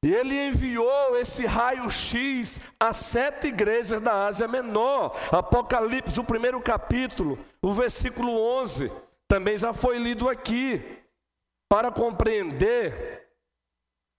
E 0.07 0.13
ele 0.13 0.47
enviou 0.47 1.17
esse 1.17 1.45
raio-x 1.45 2.61
a 2.79 2.93
sete 2.93 3.47
igrejas 3.47 3.99
da 3.99 4.25
Ásia 4.25 4.47
Menor. 4.47 5.13
Apocalipse, 5.33 6.17
o 6.17 6.23
primeiro 6.23 6.61
capítulo, 6.61 7.37
o 7.61 7.73
versículo 7.73 8.31
11, 8.61 8.89
também 9.27 9.57
já 9.57 9.73
foi 9.73 9.97
lido 9.97 10.29
aqui. 10.29 10.81
Para 11.67 11.91
compreender 11.91 13.27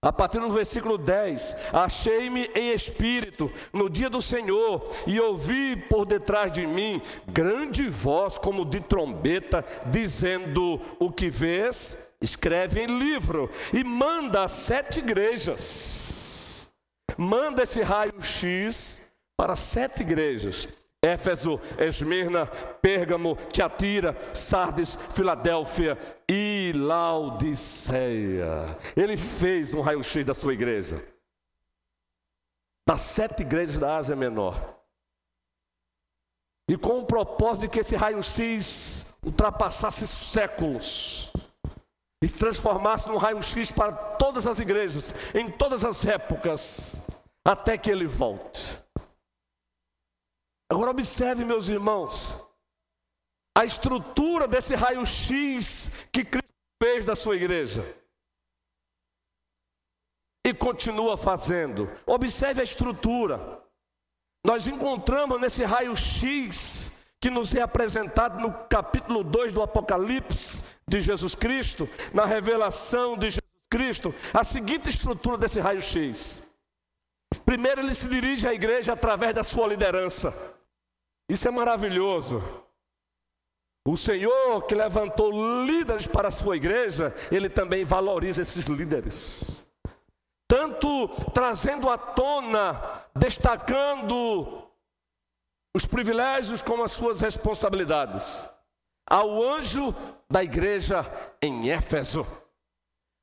a 0.03 0.13
partir 0.13 0.41
do 0.41 0.51
versículo 0.51 0.99
10: 0.99 1.57
Achei-me 1.73 2.51
em 2.55 2.71
espírito 2.75 3.51
no 3.73 3.89
dia 3.89 4.11
do 4.11 4.21
Senhor, 4.21 4.87
e 5.07 5.19
ouvi 5.19 5.75
por 5.75 6.05
detrás 6.05 6.53
de 6.53 6.67
mim 6.67 7.01
grande 7.27 7.89
voz, 7.89 8.37
como 8.37 8.67
de 8.67 8.81
trombeta, 8.81 9.65
dizendo: 9.87 10.79
O 11.01 11.11
que 11.11 11.31
vês, 11.31 12.08
escreve 12.21 12.83
em 12.83 12.99
livro, 12.99 13.51
e 13.73 13.85
manda 13.85 14.45
a 14.45 14.49
sete 14.49 14.99
igrejas. 14.99 16.73
Manda 17.17 17.63
esse 17.63 17.83
raio-x 17.83 19.13
para 19.37 19.57
sete 19.57 20.03
igrejas. 20.03 20.69
Éfeso, 21.01 21.61
Esmirna, 21.79 22.47
Pérgamo, 22.83 23.37
Tiatira, 23.53 24.17
Sardes, 24.35 24.97
Filadélfia 24.97 25.97
e 26.29 26.73
Laodiceia. 26.75 28.77
Ele 28.97 29.17
fez 29.17 29.73
um 29.75 29.81
raio-x 29.81 30.27
da 30.27 30.35
sua 30.35 30.53
igreja. 30.53 31.01
Das 32.87 33.01
sete 33.01 33.43
igrejas 33.43 33.79
da 33.79 33.97
Ásia 33.97 34.17
Menor. 34.17 34.77
E 36.69 36.77
com 36.77 36.99
o 36.99 37.07
propósito 37.07 37.63
de 37.63 37.69
que 37.69 37.81
esse 37.81 37.95
raio-x 37.95 39.17
ultrapassasse 39.25 40.07
séculos 40.07 41.33
e 42.23 42.27
se 42.27 42.35
transformasse 42.35 43.09
num 43.09 43.17
raio-x 43.17 43.71
para 43.71 43.93
todas 43.93 44.47
as 44.47 44.59
igrejas, 44.59 45.15
em 45.35 45.51
todas 45.51 45.85
as 45.85 46.05
épocas, 46.05 47.25
até 47.45 47.79
que 47.79 47.91
ele 47.91 48.07
volte. 48.07 48.83
Agora 50.71 50.91
observe, 50.91 51.45
meus 51.45 51.69
irmãos, 51.69 52.45
a 53.57 53.65
estrutura 53.65 54.47
desse 54.47 54.75
raio-x 54.75 55.91
que 56.13 56.25
Cristo 56.25 56.49
fez 56.83 57.05
da 57.05 57.17
sua 57.17 57.37
igreja. 57.37 57.83
E 60.45 60.53
continua 60.53 61.17
fazendo. 61.17 61.91
Observe 62.07 62.61
a 62.61 62.65
estrutura. 62.65 63.63
Nós 64.45 64.67
encontramos 64.67 65.41
nesse 65.41 65.65
raio-x 65.65 66.98
que 67.21 67.31
nos 67.31 67.55
é 67.55 67.61
apresentado 67.61 68.41
no 68.41 68.53
capítulo 68.69 69.25
2 69.25 69.53
do 69.53 69.63
Apocalipse 69.63 70.65
de 70.87 71.01
Jesus 71.01 71.35
Cristo, 71.35 71.89
na 72.13 72.25
revelação 72.25 73.17
de 73.17 73.31
Jesus 73.31 73.43
Cristo, 73.71 74.15
a 74.33 74.45
seguinte 74.45 74.89
estrutura 74.89 75.37
desse 75.37 75.61
raio-x. 75.61 76.57
Primeiro, 77.45 77.81
ele 77.81 77.95
se 77.95 78.09
dirige 78.09 78.47
à 78.47 78.55
igreja 78.55 78.93
através 78.93 79.35
da 79.35 79.43
sua 79.43 79.67
liderança. 79.67 80.33
Isso 81.29 81.47
é 81.47 81.51
maravilhoso. 81.51 82.43
O 83.87 83.97
Senhor 83.97 84.63
que 84.67 84.75
levantou 84.75 85.65
líderes 85.65 86.07
para 86.07 86.29
a 86.29 86.31
sua 86.31 86.57
igreja, 86.57 87.15
Ele 87.31 87.49
também 87.49 87.85
valoriza 87.85 88.43
esses 88.43 88.67
líderes. 88.67 89.67
Tanto 90.47 91.09
trazendo 91.33 91.89
à 91.89 91.97
tona, 91.97 92.83
destacando 93.17 94.68
os 95.75 95.85
privilégios 95.87 96.63
como 96.63 96.83
as 96.83 96.93
suas 96.93 97.21
responsabilidades. 97.21 98.49
Ao 99.09 99.43
anjo 99.43 99.95
da 100.31 100.43
igreja 100.43 101.07
em 101.43 101.71
Éfeso 101.71 102.27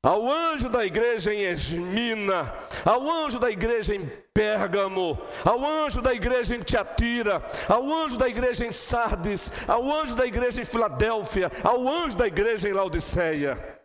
ao 0.06 0.30
anjo 0.30 0.68
da 0.68 0.86
igreja 0.86 1.34
em 1.34 1.40
Esmina, 1.40 2.54
ao 2.84 3.10
anjo 3.10 3.40
da 3.40 3.50
igreja 3.50 3.92
em 3.92 4.06
Pérgamo, 4.32 5.18
ao 5.44 5.66
anjo 5.66 6.00
da 6.00 6.14
igreja 6.14 6.54
em 6.54 6.62
Tiatira, 6.62 7.44
ao 7.68 7.92
anjo 7.92 8.16
da 8.16 8.28
igreja 8.28 8.64
em 8.64 8.70
Sardes, 8.70 9.50
ao 9.66 9.90
anjo 9.92 10.14
da 10.14 10.24
igreja 10.24 10.60
em 10.60 10.64
Filadélfia, 10.64 11.50
ao 11.64 11.88
anjo 11.88 12.16
da 12.16 12.24
igreja 12.24 12.68
em 12.68 12.72
Laodiceia. 12.72 13.80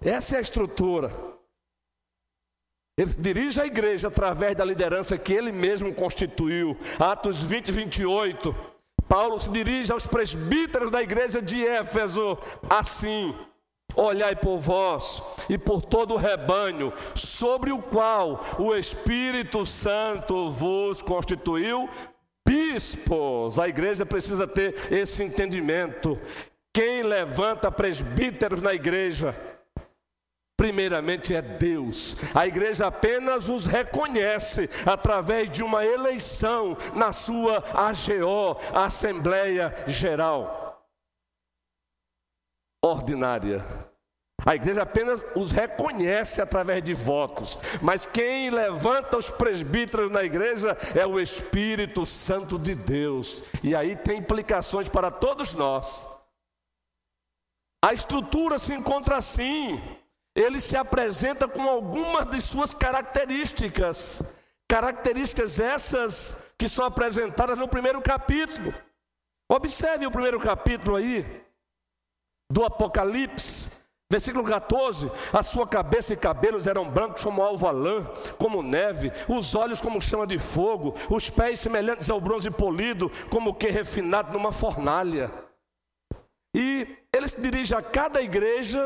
Essa 0.00 0.36
é 0.36 0.38
a 0.38 0.42
estrutura. 0.42 1.27
Ele 2.98 3.14
dirige 3.16 3.60
a 3.60 3.66
igreja 3.66 4.08
através 4.08 4.56
da 4.56 4.64
liderança 4.64 5.16
que 5.16 5.32
ele 5.32 5.52
mesmo 5.52 5.94
constituiu. 5.94 6.76
Atos 6.98 7.40
20 7.40 7.68
e 7.68 7.72
28. 7.72 8.56
Paulo 9.08 9.38
se 9.38 9.48
dirige 9.50 9.92
aos 9.92 10.04
presbíteros 10.04 10.90
da 10.90 11.00
igreja 11.00 11.40
de 11.40 11.64
Éfeso 11.64 12.36
assim: 12.68 13.32
Olhai 13.94 14.34
por 14.34 14.58
vós 14.58 15.22
e 15.48 15.56
por 15.56 15.80
todo 15.80 16.14
o 16.14 16.16
rebanho, 16.16 16.92
sobre 17.14 17.70
o 17.70 17.80
qual 17.80 18.44
o 18.58 18.74
Espírito 18.74 19.64
Santo 19.64 20.50
vos 20.50 21.00
constituiu 21.00 21.88
bispos. 22.44 23.60
A 23.60 23.68
igreja 23.68 24.04
precisa 24.04 24.44
ter 24.44 24.74
esse 24.90 25.22
entendimento. 25.22 26.18
Quem 26.74 27.04
levanta 27.04 27.70
presbíteros 27.70 28.60
na 28.60 28.74
igreja? 28.74 29.36
Primeiramente 30.58 31.36
é 31.36 31.40
Deus. 31.40 32.16
A 32.34 32.44
igreja 32.44 32.88
apenas 32.88 33.48
os 33.48 33.64
reconhece 33.64 34.68
através 34.84 35.48
de 35.48 35.62
uma 35.62 35.86
eleição 35.86 36.76
na 36.96 37.12
sua 37.12 37.58
AGO, 37.72 38.58
Assembleia 38.74 39.72
Geral 39.86 40.84
Ordinária. 42.84 43.64
A 44.44 44.56
igreja 44.56 44.82
apenas 44.82 45.24
os 45.36 45.52
reconhece 45.52 46.42
através 46.42 46.82
de 46.82 46.92
votos, 46.92 47.56
mas 47.80 48.04
quem 48.04 48.50
levanta 48.50 49.16
os 49.16 49.30
presbíteros 49.30 50.10
na 50.10 50.24
igreja 50.24 50.76
é 50.96 51.06
o 51.06 51.20
Espírito 51.20 52.04
Santo 52.04 52.58
de 52.58 52.74
Deus, 52.74 53.44
e 53.62 53.76
aí 53.76 53.94
tem 53.94 54.18
implicações 54.18 54.88
para 54.88 55.10
todos 55.10 55.54
nós. 55.54 56.08
A 57.84 57.92
estrutura 57.92 58.58
se 58.58 58.74
encontra 58.74 59.16
assim, 59.16 59.80
ele 60.34 60.60
se 60.60 60.76
apresenta 60.76 61.48
com 61.48 61.62
algumas 61.62 62.28
de 62.28 62.40
suas 62.40 62.72
características, 62.72 64.36
características 64.68 65.58
essas 65.58 66.44
que 66.56 66.68
são 66.68 66.84
apresentadas 66.84 67.58
no 67.58 67.68
primeiro 67.68 68.00
capítulo. 68.00 68.74
Observe 69.50 70.06
o 70.06 70.10
primeiro 70.10 70.38
capítulo 70.38 70.96
aí, 70.96 71.24
do 72.50 72.64
Apocalipse. 72.64 73.78
Versículo 74.10 74.42
14: 74.44 75.10
A 75.32 75.42
sua 75.42 75.66
cabeça 75.66 76.14
e 76.14 76.16
cabelos 76.16 76.66
eram 76.66 76.88
brancos 76.88 77.22
como 77.22 77.42
alva-lã, 77.42 78.04
como 78.38 78.62
neve, 78.62 79.12
os 79.28 79.54
olhos 79.54 79.80
como 79.80 80.00
chama 80.00 80.26
de 80.26 80.38
fogo, 80.38 80.94
os 81.10 81.28
pés 81.28 81.60
semelhantes 81.60 82.08
ao 82.08 82.20
bronze 82.20 82.50
polido, 82.50 83.10
como 83.30 83.54
que 83.54 83.68
refinado 83.68 84.32
numa 84.32 84.50
fornalha. 84.50 85.30
E 86.56 86.96
ele 87.14 87.28
se 87.28 87.40
dirige 87.40 87.74
a 87.74 87.82
cada 87.82 88.22
igreja, 88.22 88.78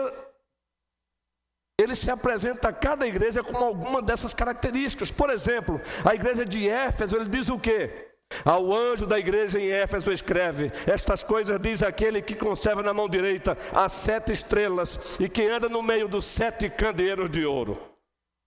ele 1.83 1.95
se 1.95 2.11
apresenta 2.11 2.69
a 2.69 2.73
cada 2.73 3.07
igreja 3.07 3.43
com 3.43 3.57
alguma 3.57 4.01
dessas 4.01 4.33
características. 4.33 5.11
Por 5.11 5.31
exemplo, 5.31 5.81
a 6.05 6.15
igreja 6.15 6.45
de 6.45 6.69
Éfeso, 6.69 7.17
ele 7.17 7.29
diz 7.29 7.49
o 7.49 7.59
quê? 7.59 8.09
Ao 8.45 8.73
anjo 8.73 9.07
da 9.07 9.19
igreja 9.19 9.61
em 9.61 9.71
Éfeso 9.71 10.11
escreve: 10.11 10.73
Estas 10.87 11.23
coisas 11.23 11.61
diz 11.61 11.83
aquele 11.83 12.23
que 12.23 12.35
conserva 12.35 12.83
na 12.83 12.95
mão 12.95 13.09
direita 13.09 13.57
as 13.73 13.93
sete 13.93 14.33
estrelas 14.33 15.19
e 15.21 15.29
que 15.29 15.47
anda 15.47 15.69
no 15.69 15.83
meio 15.83 16.09
dos 16.09 16.25
sete 16.25 16.71
candeeiros 16.71 17.31
de 17.31 17.45
ouro. 17.45 17.79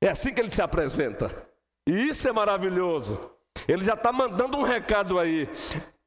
É 0.01 0.09
assim 0.09 0.33
que 0.33 0.39
ele 0.39 0.49
se 0.49 0.61
apresenta. 0.61 1.31
E 1.87 2.09
isso 2.09 2.27
é 2.27 2.31
maravilhoso. 2.31 3.31
Ele 3.67 3.83
já 3.83 3.93
está 3.93 4.11
mandando 4.11 4.57
um 4.57 4.63
recado 4.63 5.19
aí. 5.19 5.47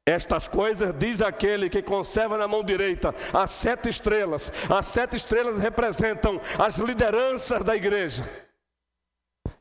Estas 0.09 0.47
coisas 0.47 0.91
diz 0.97 1.21
aquele 1.21 1.69
que 1.69 1.83
conserva 1.83 2.35
na 2.35 2.47
mão 2.47 2.63
direita 2.63 3.13
as 3.31 3.51
sete 3.51 3.89
estrelas. 3.89 4.51
As 4.67 4.87
sete 4.87 5.15
estrelas 5.15 5.59
representam 5.59 6.41
as 6.57 6.79
lideranças 6.79 7.63
da 7.63 7.75
igreja. 7.75 8.27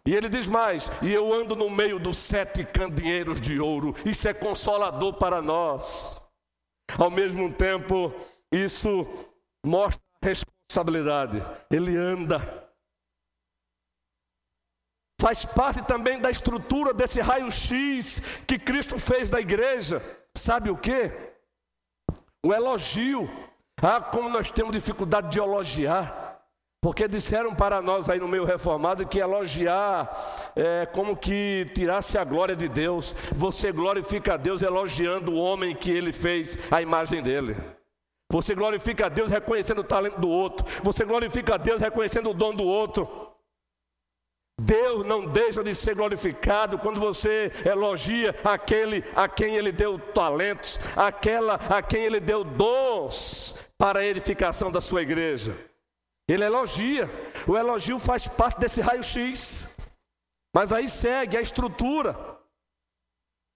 E 0.06 0.14
ele 0.14 0.26
diz 0.30 0.46
mais: 0.46 0.90
e 1.02 1.12
eu 1.12 1.34
ando 1.34 1.54
no 1.54 1.68
meio 1.68 1.98
dos 1.98 2.16
sete 2.16 2.64
candeeiros 2.64 3.42
de 3.42 3.60
ouro. 3.60 3.94
Isso 4.06 4.26
é 4.26 4.32
consolador 4.32 5.18
para 5.18 5.42
nós. 5.42 6.18
Ao 6.98 7.10
mesmo 7.10 7.52
tempo, 7.52 8.10
isso 8.50 9.06
mostra 9.62 10.00
responsabilidade. 10.22 11.44
Ele 11.70 11.94
anda. 11.94 12.40
Faz 15.20 15.44
parte 15.44 15.82
também 15.82 16.18
da 16.18 16.30
estrutura 16.30 16.94
desse 16.94 17.20
raio-x 17.20 18.22
que 18.46 18.58
Cristo 18.58 18.98
fez 18.98 19.28
da 19.28 19.40
igreja. 19.40 20.00
Sabe 20.38 20.70
o 20.70 20.76
que? 20.76 21.10
O 22.44 22.54
elogio. 22.54 23.28
Ah, 23.82 24.00
como 24.00 24.28
nós 24.28 24.50
temos 24.50 24.72
dificuldade 24.72 25.30
de 25.30 25.38
elogiar. 25.38 26.28
Porque 26.80 27.08
disseram 27.08 27.54
para 27.54 27.82
nós 27.82 28.08
aí 28.08 28.20
no 28.20 28.28
meio 28.28 28.44
reformado 28.44 29.06
que 29.06 29.18
elogiar 29.18 30.52
é 30.54 30.86
como 30.86 31.16
que 31.16 31.66
tirasse 31.74 32.16
a 32.16 32.22
glória 32.22 32.54
de 32.54 32.68
Deus. 32.68 33.14
Você 33.32 33.72
glorifica 33.72 34.34
a 34.34 34.36
Deus 34.36 34.62
elogiando 34.62 35.32
o 35.32 35.38
homem 35.38 35.74
que 35.74 35.90
ele 35.90 36.12
fez 36.12 36.56
a 36.70 36.80
imagem 36.80 37.20
dele. 37.20 37.56
Você 38.30 38.54
glorifica 38.54 39.06
a 39.06 39.08
Deus 39.08 39.30
reconhecendo 39.30 39.80
o 39.80 39.84
talento 39.84 40.20
do 40.20 40.28
outro. 40.28 40.64
Você 40.84 41.04
glorifica 41.04 41.54
a 41.54 41.58
Deus 41.58 41.80
reconhecendo 41.80 42.30
o 42.30 42.34
dom 42.34 42.54
do 42.54 42.64
outro. 42.64 43.27
Deus 44.60 45.06
não 45.06 45.24
deixa 45.24 45.62
de 45.62 45.72
ser 45.72 45.94
glorificado 45.94 46.78
quando 46.78 46.98
você 46.98 47.52
elogia 47.64 48.34
aquele 48.42 49.04
a 49.14 49.28
quem 49.28 49.54
ele 49.54 49.70
deu 49.70 49.98
talentos, 49.98 50.80
aquela 50.96 51.54
a 51.54 51.80
quem 51.80 52.02
ele 52.02 52.18
deu 52.18 52.42
dons 52.42 53.54
para 53.78 54.00
a 54.00 54.04
edificação 54.04 54.72
da 54.72 54.80
sua 54.80 55.02
igreja. 55.02 55.56
Ele 56.26 56.44
elogia, 56.44 57.08
o 57.46 57.56
elogio 57.56 58.00
faz 58.00 58.26
parte 58.26 58.58
desse 58.58 58.80
raio-x, 58.80 59.76
mas 60.54 60.72
aí 60.72 60.88
segue 60.88 61.36
a 61.36 61.40
estrutura. 61.40 62.36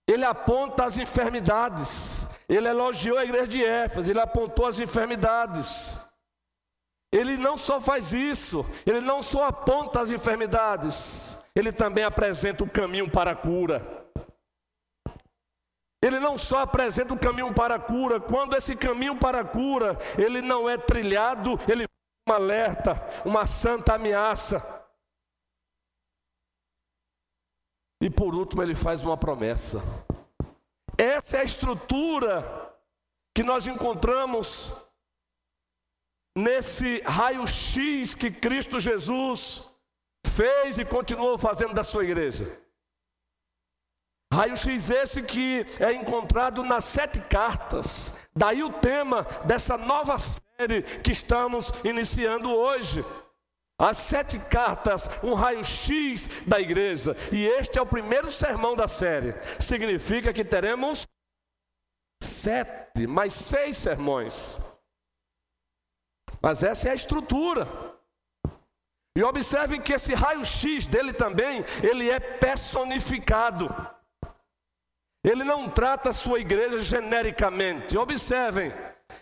Ele 0.08 0.24
aponta 0.24 0.84
as 0.84 0.96
enfermidades, 0.98 2.28
ele 2.48 2.68
elogiou 2.68 3.18
a 3.18 3.24
igreja 3.24 3.48
de 3.48 3.64
Éfeso, 3.64 4.10
ele 4.10 4.20
apontou 4.20 4.66
as 4.66 4.78
enfermidades. 4.78 6.01
Ele 7.12 7.36
não 7.36 7.58
só 7.58 7.78
faz 7.78 8.14
isso, 8.14 8.64
ele 8.86 9.02
não 9.02 9.22
só 9.22 9.44
aponta 9.44 10.00
as 10.00 10.10
enfermidades, 10.10 11.46
ele 11.54 11.70
também 11.70 12.04
apresenta 12.04 12.64
o 12.64 12.70
caminho 12.70 13.10
para 13.10 13.32
a 13.32 13.36
cura. 13.36 14.08
Ele 16.02 16.18
não 16.18 16.38
só 16.38 16.60
apresenta 16.60 17.12
o 17.12 17.18
caminho 17.18 17.52
para 17.52 17.74
a 17.74 17.78
cura, 17.78 18.18
quando 18.18 18.56
esse 18.56 18.74
caminho 18.74 19.16
para 19.16 19.40
a 19.40 19.44
cura, 19.44 19.96
ele 20.18 20.40
não 20.40 20.68
é 20.68 20.78
trilhado, 20.78 21.60
ele 21.68 21.84
um 22.28 22.32
alerta, 22.32 22.94
uma 23.24 23.46
santa 23.46 23.94
ameaça. 23.94 24.82
E 28.00 28.08
por 28.10 28.34
último, 28.34 28.62
ele 28.62 28.74
faz 28.74 29.02
uma 29.02 29.16
promessa. 29.16 29.80
Essa 30.98 31.36
é 31.36 31.40
a 31.40 31.44
estrutura 31.44 32.74
que 33.34 33.42
nós 33.42 33.66
encontramos 33.66 34.74
nesse 36.36 37.00
raio-x 37.02 38.14
que 38.14 38.30
Cristo 38.30 38.80
Jesus 38.80 39.64
fez 40.26 40.78
e 40.78 40.84
continuou 40.84 41.36
fazendo 41.38 41.74
da 41.74 41.84
sua 41.84 42.04
igreja. 42.04 42.46
Raio-x 44.32 44.90
esse 44.90 45.22
que 45.22 45.66
é 45.78 45.92
encontrado 45.92 46.62
nas 46.62 46.84
sete 46.84 47.20
cartas. 47.20 48.16
Daí 48.34 48.62
o 48.62 48.72
tema 48.72 49.24
dessa 49.44 49.76
nova 49.76 50.16
série 50.16 50.82
que 51.02 51.12
estamos 51.12 51.70
iniciando 51.84 52.50
hoje. 52.50 53.04
As 53.78 53.98
sete 53.98 54.38
cartas, 54.38 55.10
um 55.22 55.34
raio-x 55.34 56.28
da 56.46 56.58
igreja. 56.58 57.14
E 57.30 57.44
este 57.44 57.78
é 57.78 57.82
o 57.82 57.86
primeiro 57.86 58.30
sermão 58.30 58.74
da 58.74 58.88
série. 58.88 59.34
Significa 59.60 60.32
que 60.32 60.44
teremos 60.44 61.06
sete, 62.22 63.06
mais 63.06 63.34
seis 63.34 63.76
sermões. 63.76 64.60
Mas 66.42 66.62
essa 66.62 66.88
é 66.88 66.92
a 66.92 66.94
estrutura. 66.94 67.68
E 69.16 69.22
observem 69.22 69.80
que 69.80 69.92
esse 69.92 70.14
raio-x 70.14 70.86
dele 70.86 71.12
também, 71.12 71.64
ele 71.82 72.10
é 72.10 72.18
personificado. 72.18 73.74
Ele 75.24 75.44
não 75.44 75.68
trata 75.68 76.10
a 76.10 76.12
sua 76.12 76.40
igreja 76.40 76.82
genericamente. 76.82 77.96
Observem, 77.96 78.72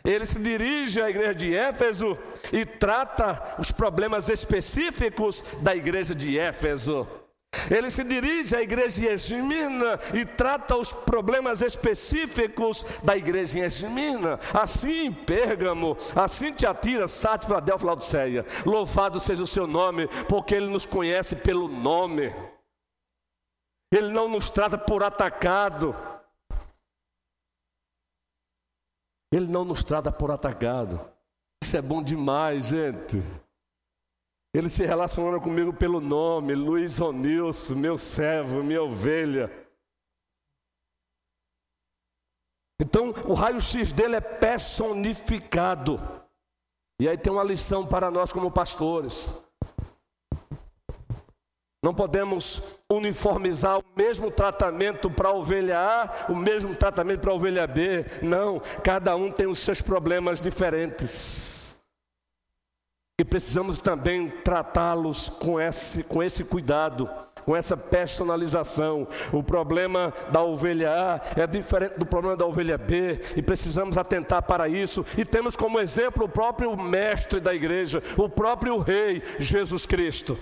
ele 0.04 0.24
se 0.24 0.38
dirige 0.38 1.02
à 1.02 1.10
igreja 1.10 1.34
de 1.34 1.54
Éfeso 1.54 2.16
e 2.52 2.64
trata 2.64 3.56
os 3.58 3.70
problemas 3.70 4.28
específicos 4.28 5.44
da 5.60 5.74
igreja 5.74 6.14
de 6.14 6.38
Éfeso. 6.38 7.06
Ele 7.70 7.90
se 7.90 8.04
dirige 8.04 8.54
à 8.54 8.62
igreja 8.62 9.06
em 9.06 9.08
e 10.14 10.24
trata 10.24 10.76
os 10.76 10.92
problemas 10.92 11.60
específicos 11.60 12.84
da 13.02 13.16
igreja 13.16 13.58
em. 13.58 14.38
Assim 14.54 15.06
em 15.06 15.12
Pérgamo, 15.12 15.96
assim 16.14 16.52
te 16.52 16.66
atira, 16.66 17.08
Sate, 17.08 17.46
Filadélfia, 17.46 17.86
Laodiceia. 17.86 18.46
Louvado 18.64 19.18
seja 19.18 19.42
o 19.42 19.46
seu 19.46 19.66
nome, 19.66 20.06
porque 20.28 20.54
ele 20.54 20.66
nos 20.66 20.86
conhece 20.86 21.36
pelo 21.36 21.68
nome. 21.68 22.34
Ele 23.92 24.12
não 24.12 24.28
nos 24.28 24.50
trata 24.50 24.78
por 24.78 25.02
atacado. 25.02 25.96
Ele 29.32 29.46
não 29.46 29.64
nos 29.64 29.82
trata 29.84 30.12
por 30.12 30.30
atacado. 30.30 31.00
Isso 31.62 31.76
é 31.76 31.82
bom 31.82 32.02
demais, 32.02 32.66
gente. 32.66 33.22
Ele 34.52 34.68
se 34.68 34.84
relaciona 34.84 35.38
comigo 35.38 35.72
pelo 35.72 36.00
nome, 36.00 36.54
Luiz 36.54 37.00
Onilson, 37.00 37.76
meu 37.76 37.96
servo, 37.96 38.64
minha 38.64 38.82
ovelha. 38.82 39.50
Então, 42.80 43.10
o 43.28 43.34
raio-x 43.34 43.92
dele 43.92 44.16
é 44.16 44.20
personificado. 44.20 46.00
E 46.98 47.08
aí 47.08 47.16
tem 47.16 47.32
uma 47.32 47.44
lição 47.44 47.86
para 47.86 48.10
nós 48.10 48.32
como 48.32 48.50
pastores. 48.50 49.40
Não 51.82 51.94
podemos 51.94 52.80
uniformizar 52.90 53.78
o 53.78 53.84
mesmo 53.96 54.30
tratamento 54.30 55.08
para 55.10 55.28
a 55.28 55.32
ovelha 55.32 55.78
A, 55.78 56.32
o 56.32 56.34
mesmo 56.34 56.74
tratamento 56.74 57.20
para 57.20 57.30
a 57.30 57.34
ovelha 57.34 57.66
B. 57.66 58.04
Não, 58.20 58.60
cada 58.82 59.14
um 59.14 59.30
tem 59.30 59.46
os 59.46 59.60
seus 59.60 59.80
problemas 59.80 60.40
diferentes. 60.40 61.69
E 63.20 63.24
precisamos 63.24 63.78
também 63.78 64.30
tratá-los 64.30 65.28
com 65.28 65.60
esse, 65.60 66.02
com 66.02 66.22
esse 66.22 66.42
cuidado, 66.42 67.06
com 67.44 67.54
essa 67.54 67.76
personalização. 67.76 69.06
O 69.30 69.42
problema 69.42 70.10
da 70.32 70.42
ovelha 70.42 70.90
A 70.90 71.20
é 71.38 71.46
diferente 71.46 71.98
do 71.98 72.06
problema 72.06 72.34
da 72.34 72.46
ovelha 72.46 72.78
B, 72.78 73.20
e 73.36 73.42
precisamos 73.42 73.98
atentar 73.98 74.42
para 74.44 74.70
isso. 74.70 75.04
E 75.18 75.24
temos 75.26 75.54
como 75.54 75.78
exemplo 75.78 76.24
o 76.24 76.28
próprio 76.30 76.74
mestre 76.74 77.40
da 77.40 77.54
igreja, 77.54 78.02
o 78.16 78.26
próprio 78.26 78.78
Rei 78.78 79.22
Jesus 79.38 79.84
Cristo. 79.84 80.38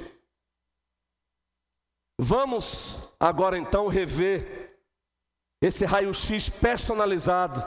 Vamos 2.17 3.13
agora 3.19 3.59
então 3.59 3.89
rever 3.89 4.69
esse 5.61 5.85
raio-x 5.85 6.49
personalizado. 6.49 7.61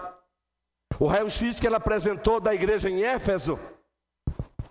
O 0.98 1.06
raio-x 1.06 1.60
que 1.60 1.68
ela 1.68 1.76
apresentou 1.76 2.40
da 2.40 2.56
igreja 2.56 2.90
em 2.90 3.04
Éfeso. 3.04 3.60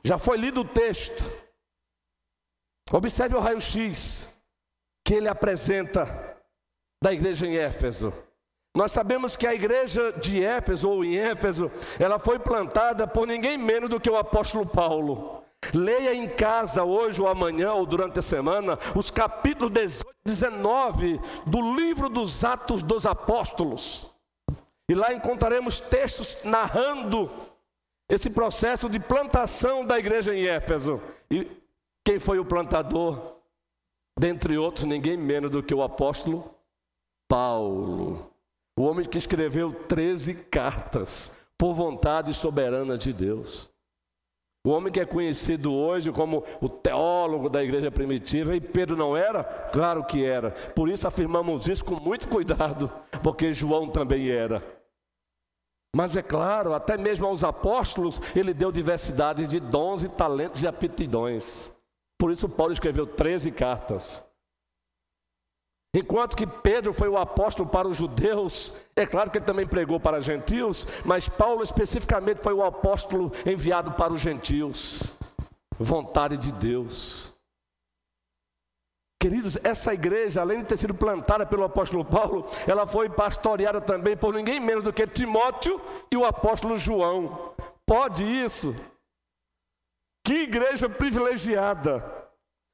Já 0.04 0.18
foi 0.18 0.36
lido 0.36 0.62
o 0.62 0.68
texto. 0.68 1.22
Observe 2.92 3.36
o 3.36 3.40
raio-x 3.40 4.40
que 5.04 5.14
ele 5.14 5.28
apresenta 5.28 6.36
da 7.02 7.12
igreja 7.12 7.46
em 7.46 7.56
Éfeso. 7.56 8.12
Nós 8.76 8.92
sabemos 8.92 9.36
que 9.36 9.46
a 9.46 9.54
igreja 9.54 10.12
de 10.12 10.44
Éfeso, 10.44 10.88
ou 10.88 11.04
em 11.04 11.16
Éfeso, 11.16 11.70
ela 11.98 12.18
foi 12.18 12.38
plantada 12.38 13.06
por 13.06 13.26
ninguém 13.26 13.58
menos 13.58 13.90
do 13.90 14.00
que 14.00 14.08
o 14.08 14.16
apóstolo 14.16 14.64
Paulo. 14.64 15.42
Leia 15.74 16.14
em 16.14 16.28
casa 16.28 16.84
hoje 16.84 17.20
ou 17.20 17.28
amanhã 17.28 17.72
ou 17.72 17.84
durante 17.84 18.18
a 18.18 18.22
semana 18.22 18.78
os 18.94 19.10
capítulos 19.10 19.72
18 19.72 20.08
e 20.24 20.28
19 20.28 21.20
do 21.46 21.76
livro 21.76 22.08
dos 22.08 22.44
Atos 22.44 22.82
dos 22.82 23.04
Apóstolos. 23.06 24.14
E 24.88 24.94
lá 24.94 25.12
encontraremos 25.12 25.80
textos 25.80 26.42
narrando 26.44 27.30
esse 28.10 28.28
processo 28.28 28.90
de 28.90 28.98
plantação 28.98 29.84
da 29.84 29.98
igreja 29.98 30.34
em 30.34 30.46
Éfeso. 30.46 31.00
E 31.30 31.46
quem 32.04 32.18
foi 32.18 32.40
o 32.40 32.44
plantador? 32.44 33.36
Dentre 34.18 34.58
outros, 34.58 34.84
ninguém 34.84 35.16
menos 35.16 35.50
do 35.50 35.62
que 35.62 35.72
o 35.72 35.82
apóstolo 35.82 36.52
Paulo. 37.28 38.30
O 38.76 38.82
homem 38.82 39.06
que 39.06 39.16
escreveu 39.16 39.72
13 39.72 40.34
cartas 40.44 41.38
por 41.56 41.72
vontade 41.72 42.34
soberana 42.34 42.98
de 42.98 43.12
Deus. 43.12 43.70
O 44.66 44.70
homem 44.70 44.92
que 44.92 45.00
é 45.00 45.06
conhecido 45.06 45.72
hoje 45.72 46.12
como 46.12 46.44
o 46.60 46.68
teólogo 46.68 47.48
da 47.48 47.62
igreja 47.62 47.90
primitiva, 47.90 48.54
e 48.54 48.60
Pedro 48.60 48.96
não 48.96 49.16
era? 49.16 49.42
Claro 49.42 50.04
que 50.04 50.24
era. 50.24 50.50
Por 50.50 50.88
isso 50.88 51.06
afirmamos 51.06 51.66
isso 51.66 51.84
com 51.84 51.94
muito 51.94 52.28
cuidado, 52.28 52.92
porque 53.22 53.52
João 53.52 53.88
também 53.88 54.28
era. 54.28 54.79
Mas 55.94 56.16
é 56.16 56.22
claro, 56.22 56.72
até 56.72 56.96
mesmo 56.96 57.26
aos 57.26 57.42
apóstolos, 57.42 58.20
ele 58.34 58.54
deu 58.54 58.70
diversidade 58.70 59.46
de 59.46 59.58
dons 59.58 60.04
e 60.04 60.08
talentos 60.08 60.62
e 60.62 60.68
aptidões. 60.68 61.76
Por 62.18 62.30
isso, 62.30 62.48
Paulo 62.48 62.72
escreveu 62.72 63.06
13 63.06 63.50
cartas. 63.50 64.24
Enquanto 65.92 66.36
que 66.36 66.46
Pedro 66.46 66.92
foi 66.92 67.08
o 67.08 67.18
apóstolo 67.18 67.68
para 67.68 67.88
os 67.88 67.96
judeus, 67.96 68.74
é 68.94 69.04
claro 69.04 69.28
que 69.28 69.38
ele 69.38 69.44
também 69.44 69.66
pregou 69.66 69.98
para 69.98 70.20
gentios, 70.20 70.86
mas 71.04 71.28
Paulo 71.28 71.64
especificamente 71.64 72.40
foi 72.40 72.54
o 72.54 72.62
apóstolo 72.62 73.32
enviado 73.44 73.90
para 73.92 74.12
os 74.12 74.20
gentios. 74.20 75.14
Vontade 75.76 76.36
de 76.36 76.52
Deus. 76.52 77.39
Queridos, 79.20 79.58
essa 79.62 79.92
igreja, 79.92 80.40
além 80.40 80.60
de 80.60 80.64
ter 80.64 80.78
sido 80.78 80.94
plantada 80.94 81.44
pelo 81.44 81.62
apóstolo 81.62 82.02
Paulo, 82.02 82.46
ela 82.66 82.86
foi 82.86 83.06
pastoreada 83.10 83.78
também 83.78 84.16
por 84.16 84.32
ninguém 84.32 84.58
menos 84.58 84.82
do 84.82 84.94
que 84.94 85.06
Timóteo 85.06 85.78
e 86.10 86.16
o 86.16 86.24
apóstolo 86.24 86.78
João. 86.78 87.52
Pode 87.84 88.24
isso? 88.24 88.74
Que 90.24 90.44
igreja 90.44 90.88
privilegiada. 90.88 92.02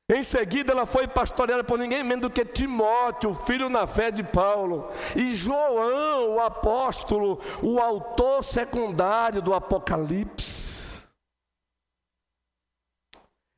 Em 0.09 0.23
seguida, 0.23 0.73
ela 0.73 0.87
foi 0.87 1.09
pastoreada 1.09 1.65
por 1.65 1.81
ninguém 1.81 2.05
menos 2.05 2.23
do 2.23 2.31
que 2.31 2.45
Timóteo, 2.45 3.35
filho 3.35 3.69
na 3.69 3.89
fé 3.89 4.13
de 4.13 4.23
Paulo, 4.23 4.89
e 5.17 5.35
João, 5.35 6.37
o 6.37 6.41
apóstolo, 6.41 7.41
o 7.61 7.81
autor 7.81 8.45
secundário 8.45 9.43
do 9.43 9.53
Apocalipse. 9.53 10.76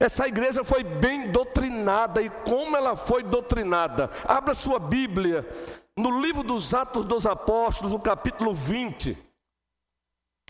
Essa 0.00 0.28
igreja 0.28 0.62
foi 0.62 0.84
bem 0.84 1.32
doutrinada 1.32 2.22
e 2.22 2.30
como 2.30 2.76
ela 2.76 2.94
foi 2.94 3.24
doutrinada. 3.24 4.08
Abra 4.24 4.54
sua 4.54 4.78
Bíblia 4.78 5.44
no 5.96 6.20
livro 6.20 6.44
dos 6.44 6.72
Atos 6.72 7.04
dos 7.04 7.26
Apóstolos, 7.26 7.92
no 7.92 8.00
capítulo 8.00 8.54
20. 8.54 9.18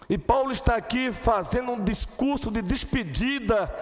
E 0.08 0.18
Paulo 0.18 0.52
está 0.52 0.76
aqui 0.76 1.10
fazendo 1.10 1.72
um 1.72 1.82
discurso 1.82 2.50
de 2.50 2.60
despedida 2.60 3.74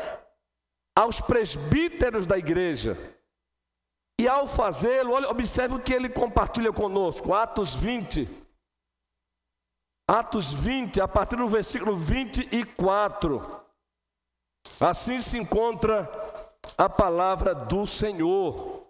aos 0.97 1.21
presbíteros 1.21 2.27
da 2.27 2.39
igreja. 2.39 2.97
E 4.21 4.29
ao 4.29 4.47
fazê-lo, 4.47 5.15
observe 5.29 5.75
o 5.75 5.81
que 5.81 5.93
ele 5.93 6.09
compartilha 6.09 6.73
conosco, 6.73 7.35
Atos 7.35 7.75
20. 7.75 8.29
Atos 10.09 10.53
20, 10.53 11.01
a 11.01 11.09
partir 11.09 11.37
do 11.37 11.49
versículo 11.49 11.97
24. 11.97 13.66
Assim 14.81 15.21
se 15.21 15.39
encontra 15.39 16.09
a 16.77 16.89
palavra 16.89 17.55
do 17.55 17.87
Senhor. 17.87 18.87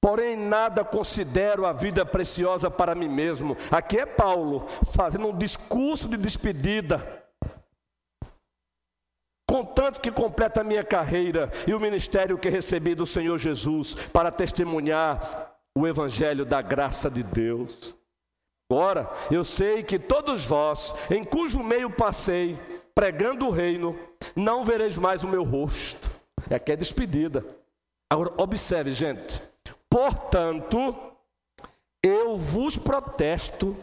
Porém, 0.00 0.36
nada 0.36 0.84
considero 0.84 1.64
a 1.64 1.72
vida 1.72 2.04
preciosa 2.04 2.70
para 2.70 2.94
mim 2.94 3.08
mesmo. 3.08 3.56
Aqui 3.70 3.98
é 3.98 4.06
Paulo 4.06 4.66
fazendo 4.94 5.28
um 5.28 5.36
discurso 5.36 6.08
de 6.08 6.16
despedida 6.16 7.24
contanto 9.54 10.00
que 10.00 10.10
completa 10.10 10.62
a 10.62 10.64
minha 10.64 10.82
carreira 10.82 11.48
e 11.64 11.72
o 11.72 11.78
ministério 11.78 12.36
que 12.36 12.48
recebi 12.48 12.92
do 12.92 13.06
Senhor 13.06 13.38
Jesus 13.38 13.94
para 14.12 14.32
testemunhar 14.32 15.54
o 15.76 15.86
evangelho 15.86 16.44
da 16.44 16.60
graça 16.60 17.08
de 17.08 17.22
Deus. 17.22 17.94
Ora, 18.74 19.08
eu 19.30 19.44
sei 19.44 19.82
que 19.82 19.98
todos 19.98 20.44
vós, 20.44 20.94
em 21.08 21.22
cujo 21.22 21.62
meio 21.62 21.88
passei, 21.88 22.58
pregando 22.94 23.46
o 23.46 23.50
reino, 23.50 23.98
não 24.34 24.64
vereis 24.64 24.98
mais 24.98 25.22
o 25.22 25.28
meu 25.28 25.44
rosto. 25.44 26.10
É 26.50 26.56
aqui 26.56 26.72
é 26.72 26.76
despedida. 26.76 27.44
Agora, 28.10 28.34
observe, 28.36 28.90
gente. 28.90 29.40
Portanto, 29.88 30.94
eu 32.02 32.36
vos 32.36 32.76
protesto 32.76 33.76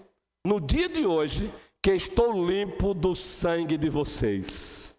no 0.45 0.59
dia 0.59 0.89
de 0.89 1.05
hoje 1.05 1.51
que 1.81 1.91
estou 1.93 2.45
limpo 2.45 2.93
do 2.93 3.15
sangue 3.15 3.77
de 3.77 3.89
vocês. 3.89 4.97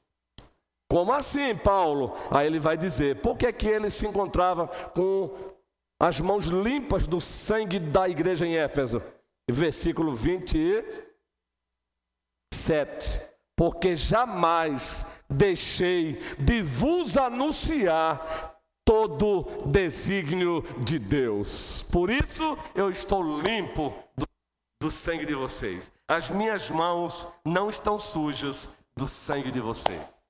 Como 0.91 1.13
assim, 1.13 1.55
Paulo? 1.55 2.15
Aí 2.31 2.47
ele 2.47 2.59
vai 2.59 2.77
dizer: 2.77 3.21
por 3.21 3.37
que, 3.37 3.53
que 3.53 3.69
ele 3.69 3.91
se 3.91 4.07
encontrava 4.07 4.67
com 4.95 5.31
as 6.01 6.21
mãos 6.21 6.47
limpas 6.47 7.07
do 7.07 7.21
sangue 7.21 7.79
da 7.79 8.09
igreja 8.09 8.47
em 8.47 8.57
Éfeso? 8.57 9.03
Versículo 9.53 10.15
27. 10.15 11.21
Porque 13.55 13.95
jamais 13.95 15.23
deixei 15.29 16.15
de 16.39 16.63
vos 16.63 17.19
anunciar 17.19 18.59
todo 18.85 19.45
desígnio 19.67 20.63
de 20.85 20.99
Deus. 20.99 21.83
Por 21.83 22.09
isso 22.11 22.57
eu 22.75 22.91
estou 22.91 23.41
limpo 23.41 23.95
do, 24.17 24.27
do 24.81 24.91
sangue 24.91 25.27
de 25.27 25.35
vocês. 25.35 25.93
As 26.09 26.31
minhas 26.31 26.71
mãos 26.71 27.29
não 27.45 27.69
estão 27.69 27.99
sujas 27.99 28.79
do 28.97 29.07
sangue 29.07 29.51
de 29.51 29.61
vocês. 29.61 30.23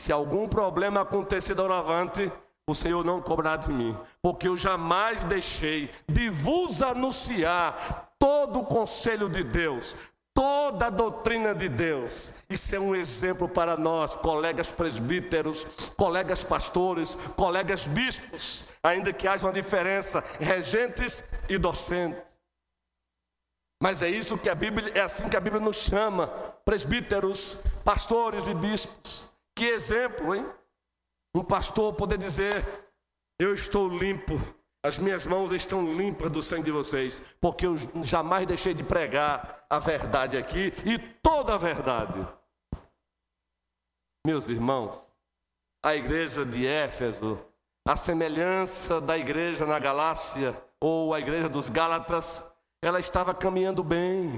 Se 0.00 0.12
algum 0.12 0.48
problema 0.48 1.00
acontecer 1.00 1.54
doravante, 1.54 2.30
o 2.70 2.74
Senhor 2.74 3.02
não 3.02 3.22
cobrará 3.22 3.56
de 3.56 3.72
mim, 3.72 3.96
porque 4.20 4.46
eu 4.46 4.56
jamais 4.56 5.24
deixei 5.24 5.90
de 6.06 6.28
vos 6.28 6.82
anunciar 6.82 8.12
todo 8.18 8.60
o 8.60 8.66
conselho 8.66 9.26
de 9.26 9.42
Deus, 9.42 9.96
toda 10.34 10.86
a 10.86 10.90
doutrina 10.90 11.54
de 11.54 11.66
Deus. 11.66 12.40
Isso 12.50 12.76
é 12.76 12.78
um 12.78 12.94
exemplo 12.94 13.48
para 13.48 13.74
nós, 13.76 14.14
colegas 14.14 14.70
presbíteros, 14.70 15.64
colegas 15.96 16.44
pastores, 16.44 17.14
colegas 17.36 17.86
bispos, 17.86 18.66
ainda 18.82 19.14
que 19.14 19.26
haja 19.26 19.46
uma 19.46 19.52
diferença, 19.52 20.22
regentes 20.38 21.24
e 21.48 21.56
docentes. 21.56 22.22
Mas 23.82 24.02
é 24.02 24.10
isso 24.10 24.36
que 24.36 24.50
a 24.50 24.54
Bíblia, 24.54 24.92
é 24.94 25.00
assim 25.00 25.28
que 25.30 25.36
a 25.36 25.40
Bíblia 25.40 25.62
nos 25.62 25.76
chama, 25.76 26.26
presbíteros, 26.66 27.62
pastores 27.82 28.46
e 28.46 28.54
bispos. 28.54 29.30
Que 29.56 29.66
exemplo, 29.66 30.34
hein? 30.34 30.46
Um 31.34 31.44
pastor 31.44 31.94
poder 31.94 32.18
dizer: 32.18 32.64
Eu 33.38 33.52
estou 33.54 33.88
limpo, 33.88 34.34
as 34.82 34.98
minhas 34.98 35.26
mãos 35.26 35.52
estão 35.52 35.84
limpas 35.94 36.30
do 36.30 36.42
sangue 36.42 36.64
de 36.64 36.70
vocês, 36.70 37.22
porque 37.40 37.66
eu 37.66 37.76
jamais 38.02 38.46
deixei 38.46 38.74
de 38.74 38.82
pregar 38.82 39.66
a 39.68 39.78
verdade 39.78 40.36
aqui 40.36 40.72
e 40.84 40.98
toda 40.98 41.54
a 41.54 41.58
verdade. 41.58 42.26
Meus 44.26 44.48
irmãos, 44.48 45.12
a 45.82 45.94
igreja 45.94 46.44
de 46.44 46.66
Éfeso, 46.66 47.38
a 47.86 47.96
semelhança 47.96 49.00
da 49.00 49.16
igreja 49.16 49.64
na 49.66 49.78
Galácia, 49.78 50.54
ou 50.80 51.12
a 51.12 51.20
igreja 51.20 51.48
dos 51.48 51.68
Gálatas, 51.68 52.50
ela 52.82 53.00
estava 53.00 53.34
caminhando 53.34 53.82
bem. 53.82 54.30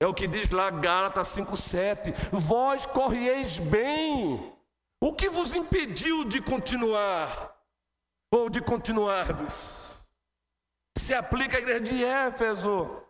É 0.00 0.06
o 0.06 0.14
que 0.14 0.26
diz 0.26 0.50
lá 0.50 0.70
Gálatas 0.70 1.28
5,7: 1.28 2.14
Vós 2.32 2.86
corrieis 2.86 3.58
bem. 3.58 4.56
O 5.00 5.14
que 5.14 5.28
vos 5.28 5.54
impediu 5.54 6.24
de 6.24 6.40
continuar? 6.40 7.56
Ou 8.32 8.50
de 8.50 8.60
continuardes? 8.60 10.10
Se 10.96 11.14
aplica 11.14 11.56
à 11.56 11.60
igreja 11.60 11.80
de 11.80 12.04
Éfeso. 12.04 13.02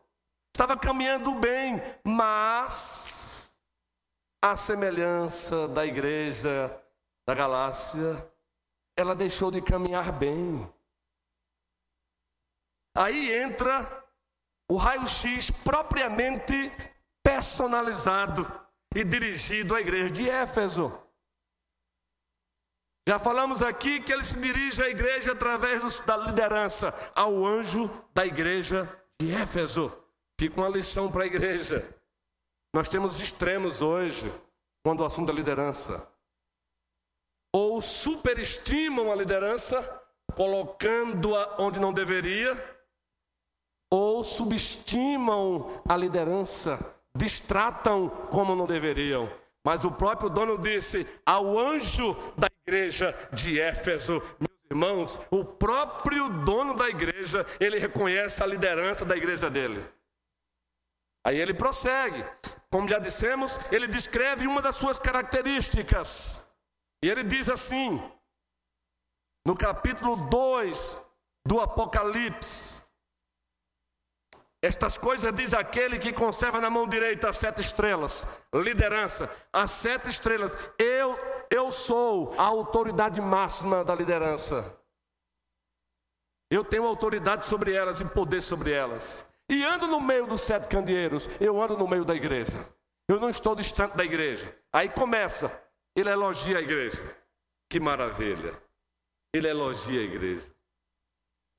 Estava 0.54 0.76
caminhando 0.76 1.34
bem, 1.36 1.80
mas 2.04 3.58
a 4.42 4.56
semelhança 4.56 5.68
da 5.68 5.86
igreja 5.86 6.70
da 7.26 7.34
Galácia, 7.34 8.32
ela 8.96 9.14
deixou 9.14 9.50
de 9.50 9.62
caminhar 9.62 10.12
bem. 10.12 10.68
Aí 12.96 13.32
entra 13.32 14.04
o 14.68 14.76
raio-x 14.76 15.50
propriamente 15.50 16.72
personalizado 17.22 18.50
e 18.94 19.04
dirigido 19.04 19.74
à 19.74 19.80
igreja 19.80 20.10
de 20.10 20.28
Éfeso. 20.28 21.07
Já 23.08 23.18
falamos 23.18 23.62
aqui 23.62 24.02
que 24.02 24.12
ele 24.12 24.22
se 24.22 24.38
dirige 24.38 24.82
à 24.82 24.90
igreja 24.90 25.32
através 25.32 25.98
da 26.00 26.14
liderança, 26.14 26.92
ao 27.14 27.46
anjo 27.46 27.90
da 28.12 28.26
igreja 28.26 28.86
de 29.18 29.32
Éfeso. 29.32 29.90
Fica 30.38 30.60
uma 30.60 30.68
lição 30.68 31.10
para 31.10 31.22
a 31.22 31.26
igreja. 31.26 31.88
Nós 32.74 32.86
temos 32.86 33.18
extremos 33.18 33.80
hoje, 33.80 34.30
quando 34.84 35.00
o 35.00 35.06
assunto 35.06 35.32
é 35.32 35.34
liderança. 35.34 36.06
Ou 37.50 37.80
superestimam 37.80 39.10
a 39.10 39.14
liderança, 39.14 39.80
colocando-a 40.34 41.62
onde 41.62 41.80
não 41.80 41.94
deveria, 41.94 42.52
ou 43.90 44.22
subestimam 44.22 45.82
a 45.88 45.96
liderança, 45.96 46.94
distratam 47.16 48.10
como 48.28 48.54
não 48.54 48.66
deveriam. 48.66 49.32
Mas 49.68 49.84
o 49.84 49.90
próprio 49.90 50.30
dono 50.30 50.56
disse 50.56 51.06
ao 51.26 51.58
anjo 51.58 52.16
da 52.38 52.48
igreja 52.66 53.14
de 53.30 53.60
Éfeso, 53.60 54.14
meus 54.40 54.70
irmãos, 54.70 55.20
o 55.30 55.44
próprio 55.44 56.30
dono 56.42 56.72
da 56.72 56.88
igreja, 56.88 57.44
ele 57.60 57.78
reconhece 57.78 58.42
a 58.42 58.46
liderança 58.46 59.04
da 59.04 59.14
igreja 59.14 59.50
dele. 59.50 59.86
Aí 61.22 61.38
ele 61.38 61.52
prossegue. 61.52 62.24
Como 62.70 62.88
já 62.88 62.98
dissemos, 62.98 63.60
ele 63.70 63.86
descreve 63.86 64.46
uma 64.46 64.62
das 64.62 64.74
suas 64.74 64.98
características. 64.98 66.50
E 67.04 67.10
ele 67.10 67.22
diz 67.22 67.50
assim, 67.50 68.02
no 69.44 69.54
capítulo 69.54 70.16
2 70.30 70.96
do 71.46 71.60
Apocalipse, 71.60 72.84
estas 74.60 74.98
coisas 74.98 75.32
diz 75.34 75.54
aquele 75.54 75.98
que 75.98 76.12
conserva 76.12 76.60
na 76.60 76.68
mão 76.68 76.88
direita 76.88 77.28
as 77.28 77.36
sete 77.36 77.60
estrelas, 77.60 78.42
liderança, 78.52 79.34
as 79.52 79.70
sete 79.70 80.08
estrelas. 80.08 80.56
Eu, 80.76 81.16
eu 81.48 81.70
sou 81.70 82.34
a 82.36 82.42
autoridade 82.42 83.20
máxima 83.20 83.84
da 83.84 83.94
liderança. 83.94 84.76
Eu 86.50 86.64
tenho 86.64 86.86
autoridade 86.86 87.44
sobre 87.44 87.72
elas 87.72 88.00
e 88.00 88.04
poder 88.04 88.40
sobre 88.40 88.72
elas. 88.72 89.30
E 89.48 89.64
ando 89.64 89.86
no 89.86 90.00
meio 90.00 90.26
dos 90.26 90.40
sete 90.40 90.66
candeeiros, 90.66 91.28
eu 91.40 91.60
ando 91.62 91.76
no 91.76 91.86
meio 91.86 92.04
da 92.04 92.14
igreja. 92.14 92.58
Eu 93.06 93.20
não 93.20 93.30
estou 93.30 93.54
distante 93.54 93.96
da 93.96 94.04
igreja. 94.04 94.54
Aí 94.72 94.88
começa, 94.88 95.62
ele 95.96 96.10
elogia 96.10 96.58
a 96.58 96.62
igreja. 96.62 97.02
Que 97.70 97.78
maravilha. 97.78 98.52
Ele 99.32 99.46
elogia 99.46 100.00
a 100.00 100.04
igreja. 100.04 100.52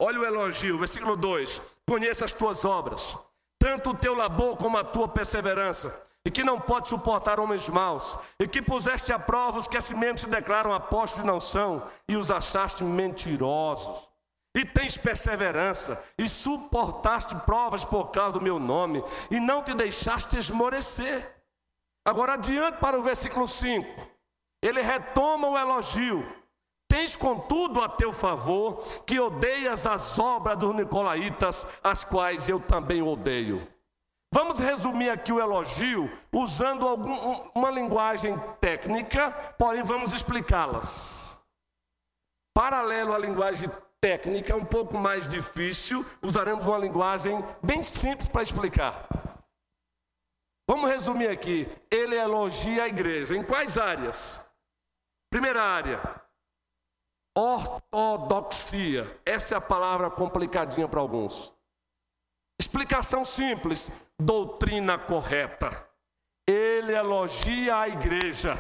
Olha 0.02 0.20
o 0.20 0.26
elogio, 0.26 0.78
versículo 0.78 1.18
2: 1.18 1.62
Conheça 1.86 2.24
as 2.24 2.32
tuas 2.32 2.64
obras, 2.64 3.18
tanto 3.60 3.90
o 3.90 3.94
teu 3.94 4.16
labor 4.16 4.56
como 4.56 4.78
a 4.78 4.84
tua 4.84 5.10
perseverança, 5.10 6.08
e 6.26 6.32
que 6.32 6.44
não 6.44 6.60
pode 6.60 6.88
suportar 6.88 7.40
homens 7.40 7.68
maus, 7.68 8.18
e 8.40 8.48
que 8.48 8.62
puseste 8.62 9.12
a 9.12 9.20
prova 9.20 9.60
os 9.60 9.68
que 9.68 9.78
assim 9.78 9.96
mesmo 9.96 10.18
se 10.18 10.30
declaram 10.30 10.74
apóstolos 10.74 11.26
e 11.26 11.28
não 11.28 11.42
são, 11.42 11.86
e 12.08 12.16
os 12.16 12.32
achaste 12.32 12.84
mentirosos. 12.84 14.10
E 14.56 14.66
tens 14.66 14.98
perseverança, 14.98 16.04
e 16.18 16.28
suportaste 16.28 17.36
provas 17.46 17.84
por 17.84 18.10
causa 18.12 18.40
do 18.40 18.42
meu 18.42 18.58
nome, 18.58 19.04
e 19.30 19.40
não 19.40 19.62
te 19.64 19.74
deixaste 19.74 20.38
esmorecer. 20.38 21.44
Agora, 22.06 22.34
adiante 22.34 22.78
para 22.78 22.98
o 22.98 23.02
versículo 23.02 23.46
5. 23.46 23.86
Ele 24.62 24.82
retoma 24.82 25.50
o 25.50 25.58
elogio. 25.58 26.26
Tens, 26.90 27.16
contudo, 27.16 27.82
a 27.82 27.88
teu 27.88 28.12
favor 28.12 28.84
que 29.06 29.20
odeias 29.20 29.86
as 29.86 30.18
obras 30.18 30.58
dos 30.58 30.76
nicolaítas, 30.76 31.68
as 31.84 32.04
quais 32.04 32.50
eu 32.50 32.60
também 32.60 33.04
odeio. 33.04 33.66
Vamos 34.34 34.60
resumir 34.60 35.10
aqui 35.10 35.32
o 35.32 35.40
elogio 35.40 36.12
usando 36.34 36.88
algum, 36.88 37.14
uma 37.54 37.70
linguagem 37.70 38.36
técnica, 38.60 39.32
porém 39.58 39.84
vamos 39.84 40.14
explicá-las. 40.14 41.40
Paralelo 42.56 43.14
à 43.14 43.20
linguagem 43.20 43.70
técnica, 44.02 44.56
um 44.56 44.66
pouco 44.66 44.98
mais 44.98 45.28
difícil, 45.28 46.04
usaremos 46.24 46.66
uma 46.66 46.78
linguagem 46.80 47.38
bem 47.62 47.84
simples 47.84 48.30
para 48.30 48.44
explicar. 48.44 49.08
Vamos 50.68 50.90
resumir 50.90 51.28
aqui. 51.28 51.68
Ele 51.92 52.16
elogia 52.16 52.84
a 52.84 52.88
igreja. 52.88 53.36
Em 53.36 53.44
quais 53.44 53.78
áreas? 53.78 54.48
Primeira 55.32 55.62
área, 55.62 56.00
ortodoxia. 57.38 59.06
Essa 59.26 59.56
é 59.56 59.58
a 59.58 59.62
palavra 59.62 60.10
complicadinha 60.10 60.88
para 60.88 61.00
alguns. 61.00 61.54
Explicação 62.60 63.24
simples: 63.24 64.10
doutrina 64.20 64.98
correta. 64.98 65.88
Ele 66.48 66.94
elogia 66.94 67.78
a 67.78 67.88
igreja, 67.88 68.58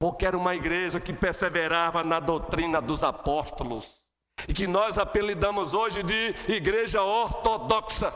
porque 0.00 0.24
era 0.24 0.36
uma 0.36 0.54
igreja 0.54 1.00
que 1.00 1.12
perseverava 1.12 2.04
na 2.04 2.20
doutrina 2.20 2.80
dos 2.80 3.02
apóstolos, 3.02 4.00
e 4.48 4.54
que 4.54 4.66
nós 4.66 4.96
apelidamos 4.96 5.74
hoje 5.74 6.02
de 6.02 6.34
igreja 6.48 7.02
ortodoxa. 7.02 8.12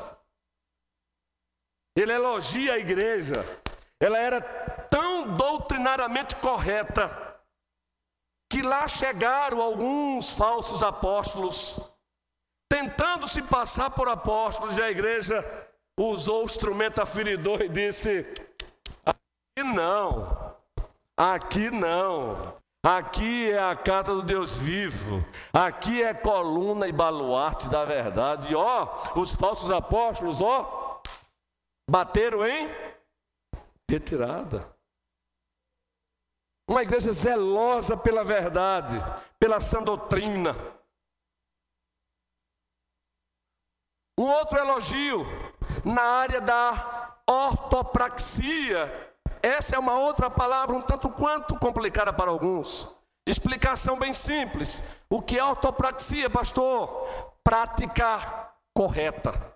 Ele 1.97 2.13
elogia 2.13 2.75
a 2.75 2.79
igreja, 2.79 3.45
ela 4.01 4.19
era 4.19 4.41
tão 4.89 5.35
doutrinariamente 5.37 6.37
correta 6.37 7.27
que 8.49 8.63
lá 8.63 8.87
chegaram 8.87 9.61
alguns 9.61 10.31
falsos 10.31 10.83
apóstolos, 10.83 11.81
tentando 12.69 13.27
se 13.27 13.43
passar 13.43 13.91
por 13.91 14.09
apóstolos, 14.09 14.79
e 14.79 14.83
a 14.83 14.91
igreja 14.91 15.45
usou 15.99 16.43
o 16.43 16.47
instrumento 16.47 17.01
aferidor 17.01 17.63
e 17.63 17.69
disse: 17.69 18.27
aqui 19.05 19.63
não, 19.65 20.57
aqui 21.17 21.71
não. 21.71 22.57
Aqui 22.85 23.51
é 23.51 23.59
a 23.59 23.75
casa 23.75 24.15
do 24.15 24.23
Deus 24.23 24.59
vivo. 24.59 25.25
Aqui 25.53 26.05
é 26.05 26.15
coluna 26.15 26.87
e 26.87 26.93
baluarte 26.93 27.69
da 27.69 27.85
verdade. 27.85 28.53
E 28.53 28.55
ó, 28.55 28.87
os 29.17 29.35
falsos 29.35 29.73
apóstolos, 29.73 30.41
ó, 30.41 31.03
bateram 31.91 32.47
em 32.47 32.71
retirada. 33.91 34.76
Uma 36.69 36.83
igreja 36.83 37.13
zelosa 37.13 37.97
pela 37.97 38.25
verdade, 38.25 38.97
pela 39.39 39.61
sã 39.61 39.83
doutrina. 39.83 40.55
Um 44.19 44.25
outro 44.25 44.59
elogio 44.59 45.25
na 45.85 46.03
área 46.03 46.41
da 46.41 47.19
ortopraxia. 47.27 49.15
Essa 49.43 49.77
é 49.77 49.79
uma 49.79 49.97
outra 49.99 50.29
palavra 50.29 50.75
um 50.75 50.83
tanto 50.83 51.09
quanto 51.09 51.59
complicada 51.59 52.13
para 52.13 52.31
alguns. 52.31 52.93
Explicação 53.27 53.99
bem 53.99 54.13
simples. 54.13 54.83
O 55.09 55.23
que 55.23 55.39
é 55.39 55.45
ortopraxia, 55.45 56.29
pastor? 56.29 57.35
Prática 57.45 58.53
correta 58.75 59.56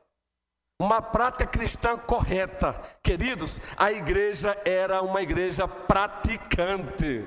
uma 0.81 1.03
prática 1.03 1.45
cristã 1.45 1.99
correta. 1.99 2.73
Queridos, 3.03 3.61
a 3.77 3.93
igreja 3.93 4.57
era 4.65 5.03
uma 5.03 5.21
igreja 5.21 5.69
praticante. 5.69 7.27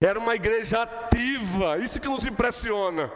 Era 0.00 0.16
uma 0.16 0.36
igreja 0.36 0.82
ativa, 0.82 1.78
isso 1.78 1.98
que 1.98 2.08
nos 2.08 2.24
impressiona. 2.24 3.10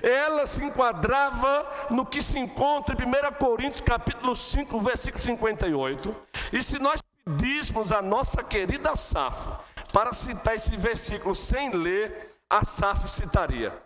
Ela 0.00 0.46
se 0.46 0.62
enquadrava 0.62 1.88
no 1.90 2.06
que 2.06 2.22
se 2.22 2.38
encontra 2.38 2.94
em 2.94 3.04
1 3.04 3.32
Coríntios 3.36 3.80
capítulo 3.80 4.36
5, 4.36 4.78
versículo 4.78 5.20
58. 5.20 6.16
E 6.52 6.62
se 6.62 6.78
nós 6.78 7.02
pedíssemos 7.24 7.90
a 7.90 8.00
nossa 8.00 8.44
querida 8.44 8.94
Saf 8.94 9.58
para 9.92 10.12
citar 10.12 10.54
esse 10.54 10.76
versículo 10.76 11.34
sem 11.34 11.70
ler, 11.70 12.32
a 12.48 12.64
Saf 12.64 13.08
citaria. 13.10 13.76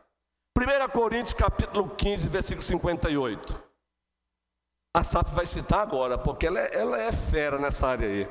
1 0.55 0.89
Coríntios 0.91 1.33
capítulo 1.33 1.89
15, 1.97 2.29
versículo 2.29 2.63
58. 2.63 3.68
A 4.99 5.05
SAF 5.05 5.33
vai 5.33 5.47
citar 5.47 5.79
agora, 5.79 6.19
porque 6.19 6.45
ela 6.45 6.59
é, 6.59 6.75
ela 6.75 7.01
é 7.01 7.13
fera 7.13 7.57
nessa 7.57 7.87
área 7.87 8.09
aí. 8.09 8.29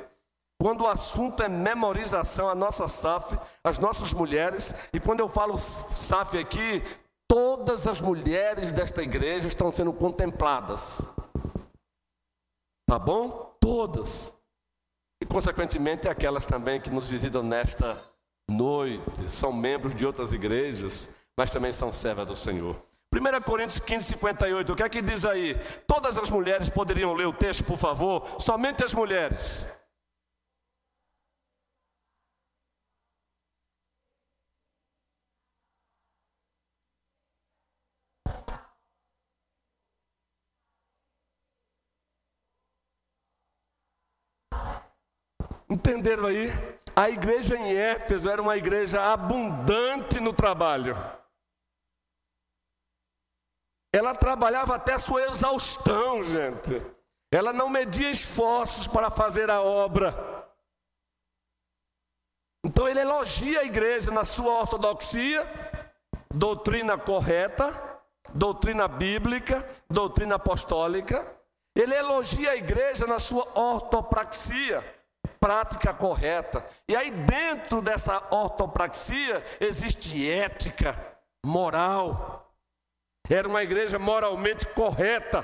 Quando 0.60 0.82
o 0.82 0.88
assunto 0.88 1.42
é 1.42 1.48
memorização, 1.48 2.50
a 2.50 2.56
nossa 2.56 2.90
SAF, 2.90 3.40
as 3.64 3.80
nossas 3.80 4.12
mulheres, 4.12 4.74
e 4.92 5.00
quando 5.00 5.22
eu 5.22 5.30
falo 5.30 5.58
SAF 5.58 6.38
aqui, 6.38 6.84
todas 7.26 7.88
as 7.88 8.02
mulheres 8.02 8.74
desta 8.74 9.02
igreja 9.02 9.48
estão 9.48 9.72
sendo 9.72 9.94
contempladas. 9.94 11.16
Tá 12.86 13.00
bom? 13.00 13.56
Todas. 13.62 14.38
E, 15.22 15.26
consequentemente, 15.26 16.10
aquelas 16.10 16.46
também 16.46 16.82
que 16.82 16.90
nos 16.90 17.08
visitam 17.08 17.44
nesta 17.44 17.98
noite, 18.52 19.30
são 19.30 19.54
membros 19.54 19.96
de 19.96 20.06
outras 20.06 20.34
igrejas, 20.34 21.16
mas 21.38 21.50
também 21.50 21.72
são 21.72 21.94
servas 21.94 22.28
do 22.28 22.36
Senhor. 22.36 22.76
1 23.18 23.42
Coríntios 23.42 23.80
15, 23.80 24.10
58, 24.10 24.74
o 24.74 24.76
que 24.76 24.84
é 24.84 24.90
que 24.90 25.02
diz 25.02 25.26
aí? 25.26 25.56
Todas 25.88 26.18
as 26.18 26.30
mulheres 26.30 26.70
poderiam 26.70 27.14
ler 27.14 27.26
o 27.26 27.34
texto, 27.34 27.64
por 27.64 27.78
favor? 27.78 28.40
Somente 28.40 28.84
as 28.84 28.94
mulheres. 28.94 29.76
Entenderam 45.70 46.28
aí? 46.28 46.50
A 46.96 47.10
igreja 47.10 47.58
em 47.58 47.76
Éfeso 47.76 48.30
era 48.30 48.42
uma 48.42 48.56
igreja 48.56 49.12
abundante 49.12 50.20
no 50.20 50.32
trabalho. 50.32 50.96
Ela 53.98 54.14
trabalhava 54.14 54.76
até 54.76 55.00
sua 55.00 55.24
exaustão, 55.24 56.22
gente. 56.22 56.80
Ela 57.32 57.52
não 57.52 57.68
media 57.68 58.12
esforços 58.12 58.86
para 58.86 59.10
fazer 59.10 59.50
a 59.50 59.60
obra. 59.60 60.16
Então 62.64 62.88
ele 62.88 63.00
elogia 63.00 63.62
a 63.62 63.64
igreja 63.64 64.12
na 64.12 64.24
sua 64.24 64.60
ortodoxia, 64.60 65.48
doutrina 66.30 66.96
correta, 66.96 67.74
doutrina 68.36 68.88
bíblica, 68.88 69.68
doutrina 69.90 70.36
apostólica. 70.36 71.26
Ele 71.76 71.96
elogia 71.96 72.52
a 72.52 72.56
igreja 72.56 73.08
na 73.08 73.20
sua 73.20 73.48
ortopraxia, 73.60 74.84
prática 75.40 75.92
correta. 75.92 76.64
E 76.88 76.96
aí 76.96 77.10
dentro 77.10 77.82
dessa 77.82 78.22
ortopraxia 78.30 79.44
existe 79.60 80.30
ética, 80.30 80.96
moral, 81.44 82.47
era 83.30 83.48
uma 83.48 83.64
igreja 83.64 84.00
moralmente 84.00 84.66
correta. 84.68 85.44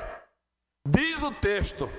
Diz 0.87 1.23
o 1.23 1.31
texto, 1.31 1.89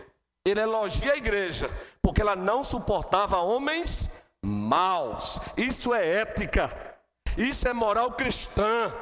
ele 0.45 0.61
elogia 0.61 1.13
a 1.13 1.17
igreja, 1.17 1.71
porque 2.03 2.21
ela 2.21 2.37
não 2.37 2.63
suportava 2.63 3.39
homens 3.39 4.23
maus. 4.45 5.41
Isso 5.57 5.95
é 5.95 6.07
ética, 6.21 6.71
isso 7.37 7.67
é 7.67 7.73
moral 7.73 8.13
cristã, 8.13 8.93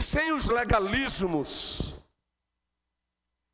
sem 0.00 0.32
os 0.32 0.48
legalismos. 0.48 2.00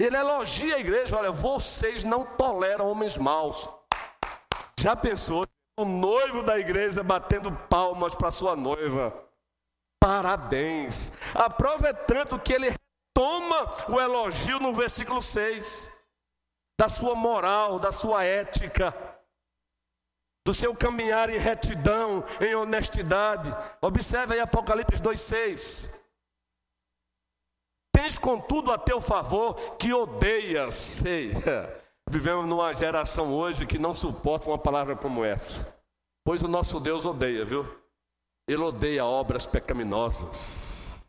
Ele 0.01 0.17
elogia 0.17 0.77
a 0.77 0.81
igreja, 0.81 1.19
olha, 1.19 1.31
vocês 1.31 2.05
não 2.05 2.25
toleram 2.25 2.91
homens 2.91 3.19
maus. 3.19 3.69
Já 4.79 4.97
pensou 4.97 5.47
o 5.79 5.85
noivo 5.85 6.43
da 6.43 6.59
igreja 6.59 7.03
batendo 7.03 7.53
palmas 7.53 8.15
para 8.15 8.31
sua 8.31 8.57
noiva? 8.57 9.30
Parabéns. 10.01 11.13
A 11.35 11.51
prova 11.51 11.89
é 11.89 11.93
tanto 11.93 12.39
que 12.41 12.53
ele 12.55 12.75
toma 13.15 13.91
o 13.91 14.01
elogio 14.01 14.59
no 14.59 14.73
versículo 14.73 15.21
6 15.21 16.01
da 16.79 16.89
sua 16.89 17.15
moral, 17.15 17.79
da 17.79 17.93
sua 17.93 18.25
ética, 18.25 18.95
do 20.47 20.55
seu 20.55 20.75
caminhar 20.75 21.29
em 21.29 21.37
retidão, 21.37 22.25
em 22.41 22.55
honestidade. 22.55 23.55
Observe 23.83 24.35
aí 24.35 24.41
Apocalipse 24.41 25.03
2:6. 25.03 26.03
Tens 27.95 28.17
contudo 28.19 28.73
a 28.73 28.79
teu 28.79 29.01
favor 29.01 29.77
que 29.77 29.93
odeias, 29.93 30.75
sei. 30.75 31.33
Vivemos 32.09 32.49
numa 32.49 32.73
geração 32.73 33.35
hoje 33.35 33.67
que 33.67 33.79
não 33.79 33.95
suporta 33.95 34.49
uma 34.49 34.59
palavra 34.59 34.97
como 34.97 35.23
essa. 35.23 35.79
Pois 36.25 36.43
o 36.43 36.49
nosso 36.49 36.81
Deus 36.81 37.05
odeia, 37.05 37.45
viu? 37.45 37.80
Ele 38.51 38.63
odeia 38.63 39.05
obras 39.05 39.47
pecaminosas. 39.47 41.07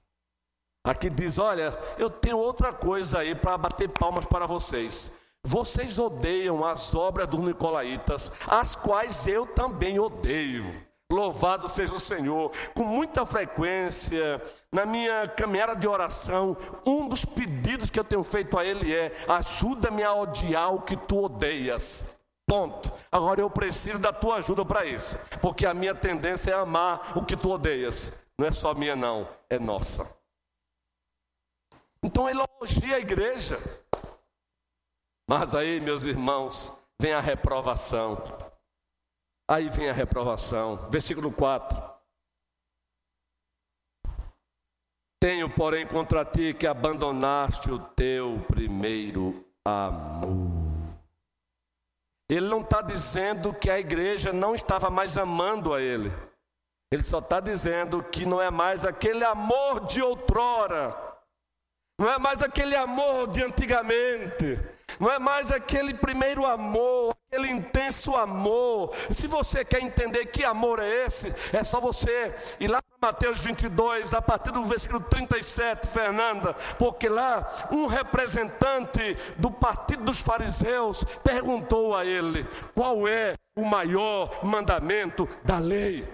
Aqui 0.86 1.10
diz: 1.10 1.40
Olha, 1.40 1.76
eu 1.98 2.08
tenho 2.08 2.38
outra 2.38 2.72
coisa 2.72 3.18
aí 3.18 3.34
para 3.34 3.58
bater 3.58 3.90
palmas 3.90 4.28
para 4.28 4.46
vocês. 4.46 5.20
Vocês 5.44 5.98
odeiam 5.98 6.64
as 6.64 6.94
obras 6.94 7.28
dos 7.28 7.40
Nicolaitas, 7.40 8.32
as 8.46 8.76
quais 8.76 9.26
eu 9.26 9.48
também 9.48 9.98
odeio. 9.98 10.86
Louvado 11.12 11.68
seja 11.68 11.96
o 11.96 12.00
Senhor. 12.00 12.52
Com 12.76 12.84
muita 12.84 13.26
frequência, 13.26 14.40
na 14.72 14.86
minha 14.86 15.28
caminhada 15.28 15.76
de 15.76 15.88
oração, 15.88 16.56
um 16.86 17.08
dos 17.08 17.26
pedidos 17.26 17.90
que 17.90 18.00
eu 18.00 18.04
tenho 18.04 18.24
feito 18.24 18.56
a 18.56 18.64
Ele 18.64 18.94
é: 18.94 19.12
ajuda-me 19.28 20.04
a 20.04 20.14
odiar 20.14 20.76
o 20.76 20.84
que 20.84 20.96
tu 20.96 21.24
odeias. 21.24 22.21
Ponto. 22.52 22.92
Agora 23.10 23.40
eu 23.40 23.50
preciso 23.50 23.98
da 23.98 24.12
tua 24.12 24.36
ajuda 24.36 24.66
para 24.66 24.86
isso, 24.86 25.18
porque 25.40 25.66
a 25.66 25.74
minha 25.74 25.96
tendência 25.96 26.52
é 26.52 26.54
amar 26.54 27.18
o 27.18 27.26
que 27.26 27.38
tu 27.38 27.50
odeias. 27.50 28.22
Não 28.38 28.46
é 28.46 28.52
só 28.52 28.74
minha, 28.74 28.94
não, 28.94 29.26
é 29.50 29.58
nossa. 29.58 30.20
Então 32.04 32.28
elogia 32.30 32.98
a 32.98 33.00
igreja. 33.00 33.58
Mas 35.30 35.56
aí, 35.56 35.80
meus 35.80 36.04
irmãos, 36.04 36.78
vem 37.02 37.14
a 37.14 37.22
reprovação. 37.22 38.18
Aí 39.50 39.70
vem 39.70 39.90
a 39.90 39.94
reprovação. 39.94 40.90
Versículo 40.90 41.32
4. 41.32 41.82
Tenho, 45.22 45.50
porém, 45.50 45.88
contra 45.88 46.26
ti 46.26 46.54
que 46.54 46.68
abandonaste 46.68 47.72
o 47.72 47.80
teu 47.80 48.44
primeiro 48.50 49.42
amor. 49.66 50.61
Ele 52.32 52.48
não 52.48 52.62
está 52.62 52.82
dizendo 52.82 53.54
que 53.54 53.70
a 53.70 53.78
igreja 53.78 54.32
não 54.32 54.56
estava 54.56 54.90
mais 54.90 55.18
amando 55.18 55.74
a 55.74 55.82
ele. 55.82 56.10
Ele 56.90 57.04
só 57.04 57.20
está 57.20 57.42
dizendo 57.42 58.02
que 58.02 58.26
não 58.26 58.42
é 58.42 58.50
mais 58.50 58.86
aquele 58.86 59.26
amor 59.26 59.82
de 59.82 60.02
outrora, 60.02 60.96
não 62.00 62.10
é 62.10 62.18
mais 62.18 62.42
aquele 62.42 62.74
amor 62.74 63.28
de 63.28 63.44
antigamente, 63.44 64.58
não 64.98 65.12
é 65.12 65.20
mais 65.20 65.52
aquele 65.52 65.94
primeiro 65.94 66.46
amor, 66.46 67.14
aquele 67.32 67.50
intenso 67.50 68.14
amor. 68.14 68.94
Se 69.10 69.26
você 69.26 69.64
quer 69.64 69.82
entender 69.82 70.26
que 70.26 70.44
amor 70.44 70.80
é 70.80 71.06
esse, 71.06 71.34
é 71.56 71.64
só 71.64 71.80
você 71.80 72.36
ir 72.60 72.68
lá 72.68 72.82
para 72.82 73.14
Mateus 73.14 73.40
22, 73.40 74.14
a 74.14 74.22
partir 74.22 74.52
do 74.52 74.62
versículo 74.66 75.02
37, 75.02 75.88
Fernanda, 75.88 76.54
porque 76.78 77.08
lá 77.08 77.70
um 77.72 77.86
representante 77.86 79.16
do 79.38 79.50
partido 79.50 80.04
dos 80.04 80.20
fariseus 80.20 81.06
perguntou 81.24 81.96
a 81.96 82.06
ele: 82.06 82.46
qual 82.76 83.08
é 83.08 83.36
o 83.56 83.64
maior 83.64 84.44
mandamento 84.44 85.26
da 85.42 85.58
lei? 85.58 86.06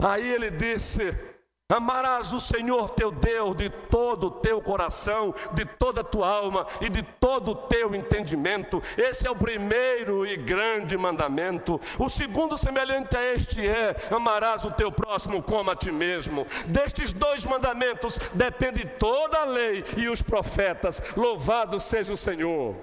Aí 0.00 0.30
ele 0.30 0.52
disse: 0.52 1.37
Amarás 1.70 2.32
o 2.32 2.40
Senhor 2.40 2.88
teu 2.88 3.10
Deus 3.10 3.54
de 3.54 3.68
todo 3.68 4.28
o 4.28 4.30
teu 4.30 4.58
coração, 4.58 5.34
de 5.52 5.66
toda 5.66 6.00
a 6.00 6.04
tua 6.04 6.26
alma 6.26 6.66
e 6.80 6.88
de 6.88 7.02
todo 7.02 7.50
o 7.50 7.54
teu 7.54 7.94
entendimento. 7.94 8.82
Esse 8.96 9.26
é 9.26 9.30
o 9.30 9.36
primeiro 9.36 10.26
e 10.26 10.34
grande 10.38 10.96
mandamento. 10.96 11.78
O 11.98 12.08
segundo, 12.08 12.56
semelhante 12.56 13.14
a 13.18 13.34
este, 13.34 13.68
é: 13.68 13.94
amarás 14.10 14.64
o 14.64 14.70
teu 14.70 14.90
próximo 14.90 15.42
como 15.42 15.70
a 15.70 15.76
ti 15.76 15.92
mesmo. 15.92 16.46
Destes 16.68 17.12
dois 17.12 17.44
mandamentos 17.44 18.18
depende 18.32 18.86
toda 18.86 19.40
a 19.40 19.44
lei 19.44 19.84
e 19.98 20.08
os 20.08 20.22
profetas. 20.22 21.02
Louvado 21.14 21.78
seja 21.78 22.14
o 22.14 22.16
Senhor. 22.16 22.76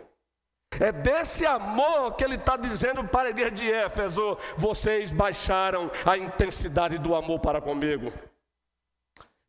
É 0.79 0.91
desse 0.91 1.43
amor 1.43 2.11
que 2.11 2.23
ele 2.23 2.35
está 2.35 2.55
dizendo 2.55 3.03
para 3.03 3.29
a 3.29 3.31
igreja 3.31 3.49
de 3.49 3.73
Éfeso: 3.73 4.37
vocês 4.55 5.11
baixaram 5.11 5.89
a 6.05 6.15
intensidade 6.15 6.99
do 6.99 7.15
amor 7.15 7.39
para 7.39 7.59
comigo. 7.59 8.13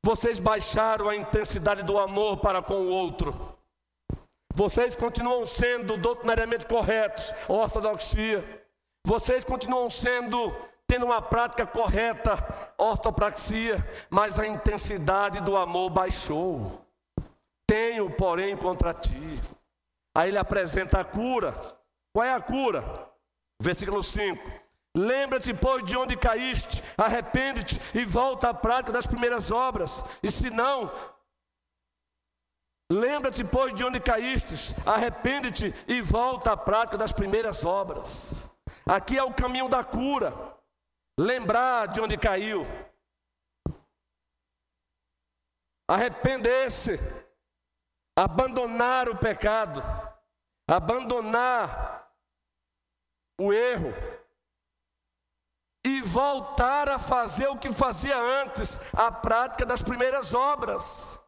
Vocês 0.06 0.38
baixaram 0.38 1.08
a 1.08 1.16
intensidade 1.16 1.82
do 1.82 1.98
amor 1.98 2.36
para 2.36 2.62
com 2.62 2.74
o 2.74 2.90
outro. 2.90 3.58
Vocês 4.54 4.94
continuam 4.94 5.44
sendo 5.44 5.96
doutrinariamente 5.96 6.64
corretos, 6.64 7.34
ortodoxia. 7.48 8.62
Vocês 9.04 9.44
continuam 9.44 9.90
sendo 9.90 10.54
tendo 10.86 11.06
uma 11.06 11.20
prática 11.20 11.66
correta, 11.66 12.38
ortopraxia, 12.78 13.84
mas 14.08 14.38
a 14.38 14.46
intensidade 14.46 15.40
do 15.40 15.56
amor 15.56 15.90
baixou. 15.90 16.86
Tenho, 17.66 18.08
porém, 18.08 18.56
contra 18.56 18.94
ti. 18.94 19.40
Aí 20.14 20.28
ele 20.28 20.38
apresenta 20.38 21.00
a 21.00 21.04
cura. 21.04 21.52
Qual 22.14 22.24
é 22.24 22.32
a 22.32 22.40
cura? 22.40 23.10
Versículo 23.60 24.04
5 24.04 24.65
Lembra-te, 24.96 25.52
pois, 25.52 25.84
de 25.84 25.94
onde 25.94 26.16
caíste, 26.16 26.82
arrepende-te 26.96 27.78
e 27.94 28.02
volta 28.02 28.48
à 28.48 28.54
prática 28.54 28.92
das 28.92 29.06
primeiras 29.06 29.50
obras. 29.50 30.02
E 30.22 30.30
se 30.30 30.48
não, 30.48 30.90
lembra-te, 32.90 33.44
pois, 33.44 33.74
de 33.74 33.84
onde 33.84 34.00
caíste, 34.00 34.54
arrepende-te 34.88 35.74
e 35.86 36.00
volta 36.00 36.52
à 36.52 36.56
prática 36.56 36.96
das 36.96 37.12
primeiras 37.12 37.62
obras. 37.62 38.58
Aqui 38.86 39.18
é 39.18 39.22
o 39.22 39.34
caminho 39.34 39.68
da 39.68 39.84
cura. 39.84 40.32
Lembrar 41.20 41.88
de 41.88 42.00
onde 42.00 42.16
caiu. 42.16 42.64
Arrepender-se. 45.86 46.98
Abandonar 48.16 49.10
o 49.10 49.18
pecado. 49.18 49.82
Abandonar 50.66 52.10
o 53.38 53.52
erro 53.52 54.15
e 55.86 56.00
voltar 56.00 56.88
a 56.88 56.98
fazer 56.98 57.46
o 57.46 57.56
que 57.56 57.72
fazia 57.72 58.18
antes, 58.18 58.92
a 58.92 59.12
prática 59.12 59.64
das 59.64 59.82
primeiras 59.82 60.34
obras. 60.34 61.24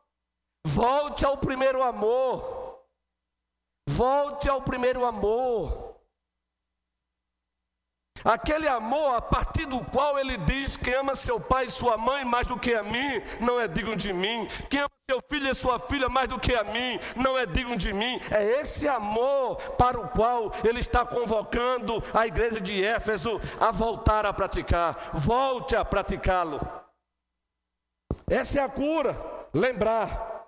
Volte 0.67 1.25
ao 1.25 1.39
primeiro 1.39 1.81
amor. 1.81 2.83
Volte 3.89 4.49
ao 4.49 4.61
primeiro 4.61 5.07
amor. 5.07 5.88
Aquele 8.25 8.69
amor 8.69 9.17
a 9.17 9.21
partir 9.21 9.67
do 9.67 9.85
qual 9.85 10.19
ele 10.19 10.37
diz: 10.39 10.77
quem 10.77 10.95
ama 10.95 11.15
seu 11.15 11.41
pai 11.41 11.67
e 11.67 11.71
sua 11.71 11.97
mãe 11.97 12.25
mais 12.25 12.47
do 12.47 12.59
que 12.59 12.75
a 12.75 12.83
mim, 12.83 13.23
não 13.41 13.61
é 13.61 13.69
digno 13.69 13.97
de 13.97 14.13
mim. 14.13 14.47
Quem 14.69 14.81
ama 14.81 14.91
seu 15.11 15.23
filho 15.29 15.49
e 15.49 15.55
sua 15.55 15.79
filha 15.79 16.09
mais 16.09 16.29
do 16.29 16.39
que 16.39 16.55
a 16.55 16.65
mim, 16.65 17.01
não 17.17 17.39
é 17.39 17.47
digno 17.47 17.77
de 17.77 17.93
mim. 17.93 18.21
É 18.31 18.61
esse 18.61 18.87
amor 18.87 19.57
para 19.73 19.99
o 19.99 20.09
qual 20.09 20.53
ele 20.65 20.81
está 20.81 21.05
convocando 21.05 22.03
a 22.13 22.27
igreja 22.27 22.61
de 22.61 22.85
Éfeso 22.85 23.41
a 23.59 23.71
voltar 23.71 24.27
a 24.27 24.33
praticar. 24.33 25.11
Volte 25.15 25.75
a 25.75 25.85
praticá-lo. 25.85 26.61
Essa 28.29 28.61
é 28.61 28.63
a 28.63 28.69
cura. 28.69 29.17
Lembrar, 29.55 30.47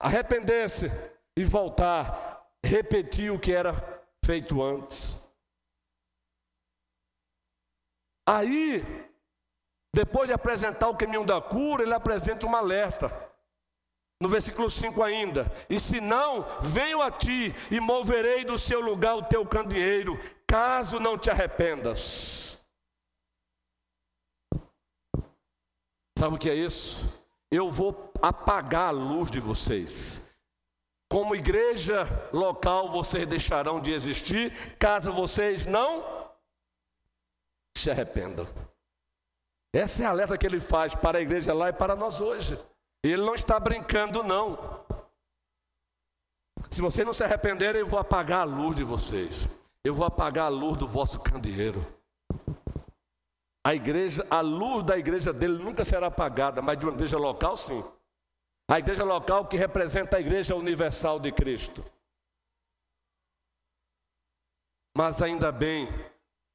arrepender-se 0.00 0.90
e 1.36 1.44
voltar, 1.44 2.44
repetir 2.64 3.30
o 3.32 3.38
que 3.38 3.52
era 3.52 3.74
feito 4.24 4.60
antes. 4.62 5.19
Aí, 8.32 8.86
depois 9.92 10.28
de 10.28 10.32
apresentar 10.32 10.88
o 10.88 10.96
caminho 10.96 11.24
da 11.24 11.40
cura, 11.40 11.82
ele 11.82 11.92
apresenta 11.92 12.46
um 12.46 12.54
alerta. 12.54 13.10
No 14.22 14.28
versículo 14.28 14.70
5 14.70 15.02
ainda: 15.02 15.50
E 15.68 15.80
se 15.80 16.00
não, 16.00 16.46
venho 16.60 17.02
a 17.02 17.10
ti 17.10 17.52
e 17.72 17.80
moverei 17.80 18.44
do 18.44 18.56
seu 18.56 18.80
lugar 18.80 19.16
o 19.16 19.24
teu 19.24 19.44
candeeiro, 19.44 20.16
caso 20.46 21.00
não 21.00 21.18
te 21.18 21.28
arrependas. 21.28 22.64
Sabe 26.16 26.36
o 26.36 26.38
que 26.38 26.50
é 26.50 26.54
isso? 26.54 27.20
Eu 27.50 27.68
vou 27.68 28.12
apagar 28.22 28.88
a 28.88 28.92
luz 28.92 29.28
de 29.28 29.40
vocês. 29.40 30.30
Como 31.10 31.34
igreja 31.34 32.06
local, 32.32 32.88
vocês 32.88 33.26
deixarão 33.26 33.80
de 33.80 33.92
existir, 33.92 34.76
caso 34.78 35.10
vocês 35.10 35.66
não 35.66 36.19
se 37.80 37.90
arrependam. 37.90 38.46
Essa 39.72 40.02
é 40.02 40.06
a 40.06 40.10
alerta 40.10 40.36
que 40.36 40.46
ele 40.46 40.60
faz 40.60 40.94
para 40.94 41.18
a 41.18 41.20
igreja 41.20 41.54
lá 41.54 41.68
e 41.68 41.72
para 41.72 41.94
nós 41.94 42.20
hoje. 42.20 42.58
Ele 43.02 43.22
não 43.22 43.34
está 43.34 43.58
brincando, 43.58 44.22
não. 44.22 44.84
Se 46.70 46.80
vocês 46.80 47.06
não 47.06 47.12
se 47.12 47.24
arrependerem, 47.24 47.80
eu 47.80 47.86
vou 47.86 47.98
apagar 47.98 48.40
a 48.40 48.44
luz 48.44 48.76
de 48.76 48.84
vocês. 48.84 49.48
Eu 49.84 49.94
vou 49.94 50.04
apagar 50.04 50.46
a 50.46 50.48
luz 50.48 50.76
do 50.76 50.86
vosso 50.86 51.20
candeeiro. 51.20 51.84
A 53.64 53.74
igreja, 53.74 54.26
a 54.30 54.40
luz 54.40 54.82
da 54.84 54.98
igreja 54.98 55.32
dele 55.32 55.62
nunca 55.62 55.84
será 55.84 56.08
apagada, 56.08 56.60
mas 56.60 56.78
de 56.78 56.84
uma 56.84 56.94
igreja 56.94 57.18
local, 57.18 57.56
sim. 57.56 57.82
A 58.68 58.78
igreja 58.78 59.04
local 59.04 59.46
que 59.46 59.56
representa 59.56 60.16
a 60.16 60.20
igreja 60.20 60.54
universal 60.54 61.18
de 61.18 61.32
Cristo. 61.32 61.84
Mas 64.96 65.22
ainda 65.22 65.50
bem 65.52 65.88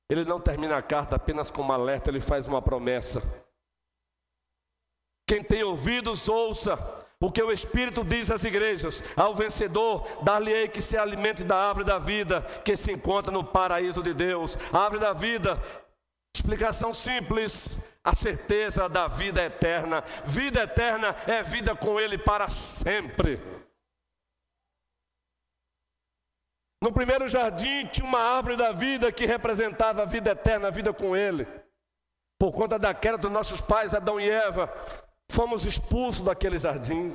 ele 0.10 0.24
não 0.24 0.39
termina 0.39 0.78
a 0.78 0.82
carta 0.82 1.16
apenas 1.16 1.49
com 1.49 1.64
um 1.64 1.72
alerta, 1.72 2.10
ele 2.10 2.20
faz 2.20 2.47
uma 2.47 2.62
promessa. 2.62 3.22
Quem 5.28 5.43
tem 5.43 5.64
ouvidos, 5.64 6.30
ouça 6.30 6.78
o 7.20 7.32
que 7.32 7.41
o 7.41 7.51
Espírito 7.51 8.03
diz 8.03 8.30
às 8.30 8.43
igrejas: 8.43 9.03
ao 9.16 9.34
vencedor, 9.34 10.08
dar-lhe-ei 10.24 10.68
que 10.68 10.82
se 10.82 10.97
alimente 10.97 11.43
da 11.43 11.58
árvore 11.58 11.86
da 11.86 11.97
vida 11.97 12.41
que 12.64 12.78
se 12.78 12.91
encontra 12.91 13.32
no 13.32 13.43
paraíso 13.43 14.03
de 14.03 14.14
Deus. 14.14 14.58
A 14.72 14.80
árvore 14.80 15.01
da 15.01 15.14
vida, 15.14 15.60
explicação 16.36 16.93
simples, 16.93 17.95
a 18.03 18.14
certeza 18.14 18.88
da 18.88 19.08
vida 19.08 19.43
eterna. 19.43 20.03
Vida 20.26 20.62
eterna 20.64 21.16
é 21.26 21.41
vida 21.41 21.76
com 21.76 21.99
Ele 21.99 22.18
para 22.18 22.47
sempre. 22.47 23.41
No 26.86 26.91
primeiro 26.91 27.27
jardim 27.27 27.88
tinha 27.88 28.05
uma 28.05 28.19
árvore 28.19 28.55
da 28.55 28.71
vida 28.71 29.11
que 29.11 29.25
representava 29.25 30.03
a 30.03 30.05
vida 30.05 30.29
eterna, 30.29 30.67
a 30.67 30.71
vida 30.71 30.93
com 30.93 31.17
Ele. 31.17 31.47
Por 32.38 32.51
conta 32.51 32.77
da 32.77 32.93
queda 32.93 33.17
dos 33.17 33.31
nossos 33.31 33.59
pais, 33.59 33.95
Adão 33.95 34.19
e 34.19 34.29
Eva, 34.29 34.71
fomos 35.31 35.65
expulsos 35.65 36.21
daquele 36.21 36.59
jardim. 36.59 37.11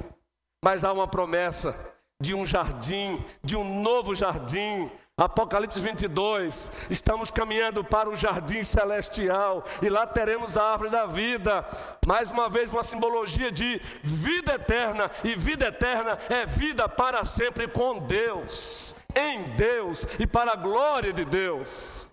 Mas 0.61 0.83
há 0.83 0.93
uma 0.93 1.07
promessa 1.07 1.73
de 2.21 2.35
um 2.35 2.45
jardim, 2.45 3.25
de 3.45 3.57
um 3.57 3.81
novo 3.81 4.13
jardim. 4.13 4.91
Apocalipse 5.21 5.79
22, 5.79 6.89
estamos 6.89 7.31
caminhando 7.31 7.85
para 7.85 8.09
o 8.09 8.17
jardim 8.17 8.65
celestial 8.65 9.63
e 9.83 9.91
lá 9.91 10.07
teremos 10.07 10.57
a 10.57 10.63
árvore 10.63 10.89
da 10.89 11.05
vida. 11.05 11.63
Mais 12.07 12.31
uma 12.31 12.49
vez, 12.49 12.73
uma 12.73 12.83
simbologia 12.83 13.53
de 13.53 13.83
vida 14.03 14.55
eterna, 14.55 15.11
e 15.23 15.35
vida 15.35 15.67
eterna 15.67 16.19
é 16.31 16.47
vida 16.47 16.89
para 16.89 17.27
sempre 17.27 17.69
com 17.69 17.99
Deus, 17.99 18.97
em 19.15 19.43
Deus 19.57 20.07
e 20.19 20.27
para 20.27 20.53
a 20.53 20.57
glória 20.57 21.13
de 21.13 21.27
Deus. 21.27 22.11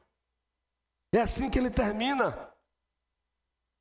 É 1.16 1.22
assim 1.22 1.50
que 1.50 1.58
ele 1.58 1.70
termina 1.70 2.38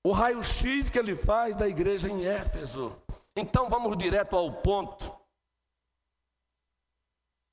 o 0.05 0.13
raio-x 0.13 0.89
que 0.89 1.01
ele 1.01 1.17
faz 1.17 1.57
da 1.57 1.67
igreja 1.67 2.09
em 2.09 2.25
Éfeso. 2.25 2.97
Então 3.35 3.69
vamos 3.69 3.97
direto 3.97 4.37
ao 4.37 4.53
ponto. 4.53 5.26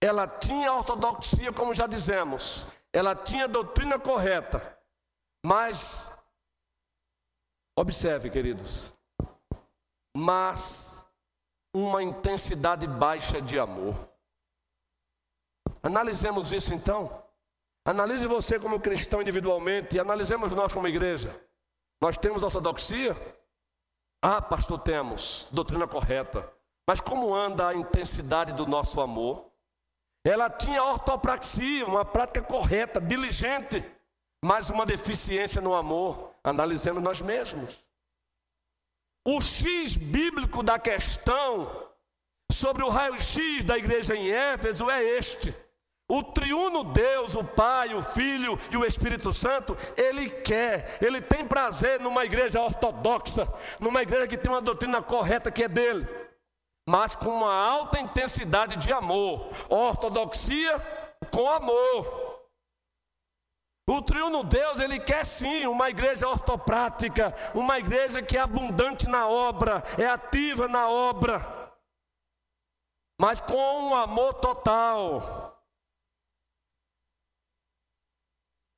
Ela 0.03 0.27
tinha 0.27 0.73
ortodoxia, 0.73 1.53
como 1.53 1.73
já 1.73 1.87
dizemos, 1.87 2.67
ela 2.91 3.15
tinha 3.15 3.47
doutrina 3.47 3.97
correta, 3.97 4.77
mas, 5.41 6.21
observe, 7.79 8.29
queridos, 8.29 8.93
mas 10.13 11.09
uma 11.73 12.03
intensidade 12.03 12.85
baixa 12.85 13.41
de 13.41 13.57
amor. 13.57 13.95
Analisemos 15.81 16.51
isso 16.51 16.73
então. 16.73 17.23
Analise 17.85 18.27
você 18.27 18.59
como 18.59 18.81
cristão 18.81 19.21
individualmente 19.21 19.95
e 19.95 20.01
analisemos 20.01 20.51
nós 20.51 20.73
como 20.73 20.85
igreja. 20.85 21.33
Nós 22.01 22.17
temos 22.17 22.43
ortodoxia? 22.43 23.15
Ah, 24.21 24.41
pastor, 24.41 24.79
temos 24.79 25.47
doutrina 25.49 25.87
correta. 25.87 26.53
Mas 26.85 26.99
como 26.99 27.33
anda 27.33 27.69
a 27.69 27.73
intensidade 27.73 28.51
do 28.51 28.67
nosso 28.67 28.99
amor? 28.99 29.52
Ela 30.23 30.49
tinha 30.49 30.83
ortopraxia, 30.83 31.85
uma 31.85 32.05
prática 32.05 32.41
correta, 32.41 33.01
diligente, 33.01 33.83
mas 34.43 34.69
uma 34.69 34.85
deficiência 34.85 35.61
no 35.61 35.73
amor. 35.73 36.33
Analisemos 36.43 37.03
nós 37.03 37.21
mesmos. 37.21 37.85
O 39.25 39.41
X 39.41 39.95
bíblico 39.95 40.63
da 40.63 40.79
questão 40.79 41.89
sobre 42.51 42.83
o 42.83 42.89
raio-X 42.89 43.63
da 43.63 43.77
igreja 43.77 44.15
em 44.15 44.31
Éfeso 44.31 44.89
é 44.89 45.03
este. 45.03 45.53
O 46.09 46.21
triuno 46.21 46.83
Deus, 46.83 47.33
o 47.33 47.43
Pai, 47.43 47.93
o 47.93 48.01
Filho 48.01 48.59
e 48.69 48.77
o 48.77 48.85
Espírito 48.85 49.33
Santo, 49.33 49.75
ele 49.95 50.29
quer, 50.29 50.97
ele 51.01 51.21
tem 51.21 51.45
prazer 51.45 51.99
numa 51.99 52.25
igreja 52.25 52.61
ortodoxa, 52.61 53.47
numa 53.79 54.01
igreja 54.01 54.27
que 54.27 54.37
tem 54.37 54.51
uma 54.51 54.61
doutrina 54.61 55.01
correta 55.01 55.49
que 55.49 55.63
é 55.63 55.67
dele, 55.67 56.05
mas 56.87 57.15
com 57.15 57.29
uma 57.29 57.53
alta 57.53 57.99
intensidade 57.99 58.75
de 58.77 58.91
amor, 58.91 59.49
ortodoxia 59.69 60.77
com 61.31 61.49
amor. 61.49 62.23
O 63.89 64.01
triuno 64.01 64.43
Deus, 64.43 64.79
ele 64.79 64.99
quer 64.99 65.25
sim 65.25 65.65
uma 65.67 65.89
igreja 65.89 66.27
ortoprática, 66.27 67.33
uma 67.53 67.77
igreja 67.79 68.21
que 68.21 68.37
é 68.37 68.41
abundante 68.41 69.09
na 69.09 69.27
obra, 69.27 69.83
é 69.97 70.05
ativa 70.05 70.67
na 70.67 70.87
obra, 70.87 71.41
mas 73.19 73.41
com 73.41 73.89
um 73.89 73.95
amor 73.95 74.35
total. 74.35 75.61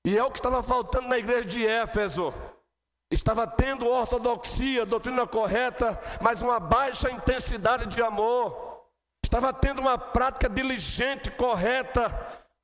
E 0.06 0.18
é 0.18 0.24
o 0.24 0.32
que 0.32 0.38
estava 0.38 0.62
faltando 0.62 1.08
na 1.08 1.18
igreja 1.18 1.50
de 1.50 1.66
Éfeso. 1.66 2.32
Estava 3.12 3.46
tendo 3.46 3.88
ortodoxia, 3.88 4.86
doutrina 4.86 5.28
correta, 5.28 6.00
mas 6.22 6.42
uma 6.42 6.60
baixa 6.60 7.10
intensidade 7.12 7.86
de 7.86 8.02
amor. 8.02 8.84
Estava 9.24 9.54
tendo 9.54 9.80
uma 9.80 9.98
prática 9.98 10.50
diligente, 10.50 11.30
correta, 11.32 12.04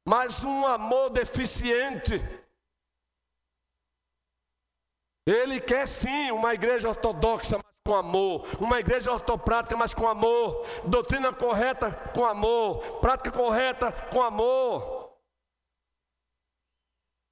mas 0.06 0.44
um 0.44 0.66
amor 0.66 1.10
deficiente. 1.10 2.22
Ele 5.28 5.60
quer 5.60 5.88
sim 5.88 6.32
uma 6.32 6.54
igreja 6.54 6.90
ortodoxa, 6.90 7.58
mas 7.58 7.66
com 7.86 7.96
amor, 7.96 8.48
uma 8.60 8.80
igreja 8.80 9.12
ortoprática, 9.12 9.78
mas 9.78 9.94
com 9.94 10.08
amor, 10.08 10.66
doutrina 10.86 11.32
correta 11.32 11.92
com 12.14 12.26
amor, 12.26 13.00
prática 13.00 13.32
correta 13.32 13.92
com 14.12 14.22
amor. 14.22 15.01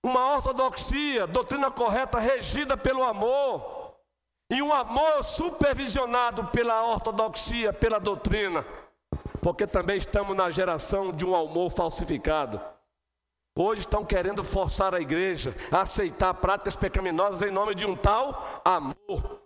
Uma 0.04 0.36
ortodoxia, 0.36 1.28
doutrina 1.28 1.70
correta 1.70 2.20
regida 2.20 2.78
pelo 2.78 3.04
amor, 3.04 3.96
e 4.52 4.62
um 4.62 4.74
amor 4.74 5.24
supervisionado 5.24 6.48
pela 6.48 6.84
ortodoxia, 6.86 7.72
pela 7.72 8.00
doutrina, 8.00 8.66
porque 9.42 9.68
também 9.68 9.98
estamos 9.98 10.36
na 10.36 10.50
geração 10.50 11.12
de 11.12 11.26
um 11.26 11.36
amor 11.36 11.70
falsificado. 11.70 12.60
Hoje 13.58 13.82
estão 13.82 14.06
querendo 14.06 14.44
forçar 14.44 14.96
a 14.96 15.02
igreja 15.02 15.54
a 15.72 15.82
aceitar 15.82 16.34
práticas 16.34 16.76
pecaminosas 16.76 17.42
em 17.42 17.52
nome 17.52 17.76
de 17.76 17.86
um 17.86 17.96
tal 17.96 18.62
amor. 18.64 19.42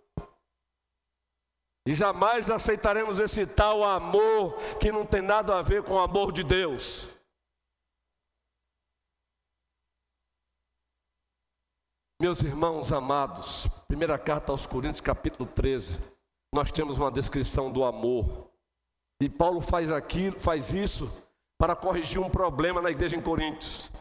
E 1.86 1.94
jamais 1.94 2.50
aceitaremos 2.50 3.20
esse 3.20 3.46
tal 3.46 3.84
amor 3.84 4.54
que 4.80 4.92
não 4.92 5.06
tem 5.06 5.22
nada 5.22 5.58
a 5.58 5.62
ver 5.62 5.84
com 5.84 5.96
o 5.96 6.00
amor 6.00 6.32
de 6.32 6.44
Deus. 6.44 7.13
Meus 12.22 12.42
irmãos 12.42 12.94
amados, 12.94 13.68
primeira 13.88 14.18
carta 14.18 14.52
aos 14.52 14.68
Coríntios, 14.68 15.02
capítulo 15.02 15.50
13, 15.50 16.00
nós 16.54 16.72
temos 16.72 16.98
uma 16.98 17.12
descrição 17.12 17.72
do 17.72 17.84
amor. 17.84 18.50
E 19.20 19.28
Paulo 19.28 19.60
faz 19.60 19.92
aqui, 19.92 20.32
faz 20.38 20.72
isso 20.74 21.12
para 21.58 21.76
corrigir 21.76 22.22
um 22.22 22.30
problema 22.30 22.82
na 22.82 22.92
igreja 22.92 23.16
em 23.16 23.22
Coríntios. 23.22 23.92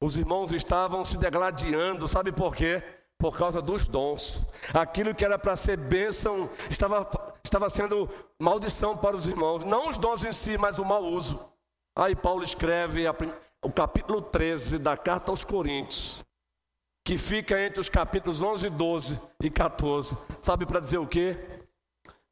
Os 0.00 0.16
irmãos 0.16 0.52
estavam 0.52 1.04
se 1.04 1.16
degladiando, 1.16 2.06
sabe 2.06 2.30
por 2.30 2.54
quê? 2.54 2.82
Por 3.18 3.36
causa 3.36 3.62
dos 3.62 3.88
dons. 3.88 4.46
Aquilo 4.72 5.14
que 5.14 5.24
era 5.24 5.38
para 5.38 5.56
ser 5.56 5.78
bênção 5.78 6.50
estava, 6.68 7.08
estava 7.42 7.70
sendo 7.70 8.08
maldição 8.38 8.96
para 8.96 9.16
os 9.16 9.26
irmãos. 9.26 9.64
Não 9.64 9.88
os 9.88 9.96
dons 9.96 10.24
em 10.24 10.32
si, 10.32 10.58
mas 10.58 10.78
o 10.78 10.84
mau 10.84 11.02
uso. 11.02 11.40
Aí 11.96 12.14
Paulo 12.14 12.44
escreve 12.44 13.06
a, 13.06 13.14
o 13.62 13.72
capítulo 13.72 14.20
13 14.20 14.78
da 14.78 14.96
carta 14.96 15.30
aos 15.30 15.42
Coríntios 15.44 16.23
que 17.04 17.18
fica 17.18 17.60
entre 17.60 17.80
os 17.80 17.88
capítulos 17.90 18.42
11, 18.42 18.70
12 18.70 19.20
e 19.42 19.50
14. 19.50 20.16
Sabe 20.40 20.64
para 20.64 20.80
dizer 20.80 20.98
o 20.98 21.06
quê? 21.06 21.36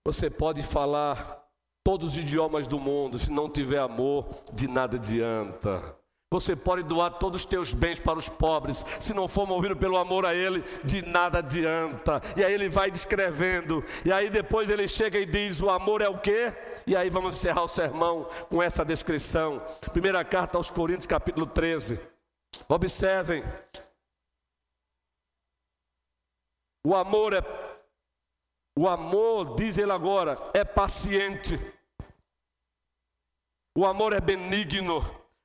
Você 0.04 0.30
pode 0.30 0.62
falar 0.62 1.42
todos 1.84 2.10
os 2.10 2.16
idiomas 2.16 2.66
do 2.66 2.80
mundo, 2.80 3.18
se 3.18 3.30
não 3.30 3.50
tiver 3.50 3.78
amor, 3.78 4.26
de 4.52 4.66
nada 4.66 4.96
adianta. 4.96 5.96
Você 6.32 6.56
pode 6.56 6.82
doar 6.82 7.10
todos 7.10 7.42
os 7.42 7.44
teus 7.44 7.74
bens 7.74 8.00
para 8.00 8.18
os 8.18 8.26
pobres, 8.26 8.82
se 8.98 9.12
não 9.12 9.28
for 9.28 9.46
movido 9.46 9.76
pelo 9.76 9.98
amor 9.98 10.24
a 10.24 10.34
Ele, 10.34 10.64
de 10.82 11.02
nada 11.02 11.40
adianta. 11.40 12.22
E 12.34 12.42
aí 12.42 12.54
ele 12.54 12.70
vai 12.70 12.90
descrevendo, 12.90 13.84
e 14.02 14.10
aí 14.10 14.30
depois 14.30 14.70
ele 14.70 14.88
chega 14.88 15.18
e 15.18 15.26
diz: 15.26 15.60
O 15.60 15.68
amor 15.68 16.00
é 16.00 16.08
o 16.08 16.16
quê? 16.16 16.56
E 16.86 16.96
aí 16.96 17.10
vamos 17.10 17.36
encerrar 17.36 17.64
o 17.64 17.68
sermão 17.68 18.26
com 18.48 18.62
essa 18.62 18.82
descrição. 18.82 19.62
Primeira 19.92 20.24
carta 20.24 20.56
aos 20.56 20.70
Coríntios, 20.70 21.06
capítulo 21.06 21.44
13. 21.44 22.00
Observem, 22.66 23.44
O 26.84 26.94
amor 26.94 27.32
é 27.32 27.40
o 28.76 28.88
amor, 28.88 29.54
diz 29.54 29.76
ele 29.76 29.92
agora, 29.92 30.36
é 30.54 30.64
paciente. 30.64 31.58
O 33.76 33.84
amor 33.84 34.12
é 34.12 34.20
benigno. 34.20 35.00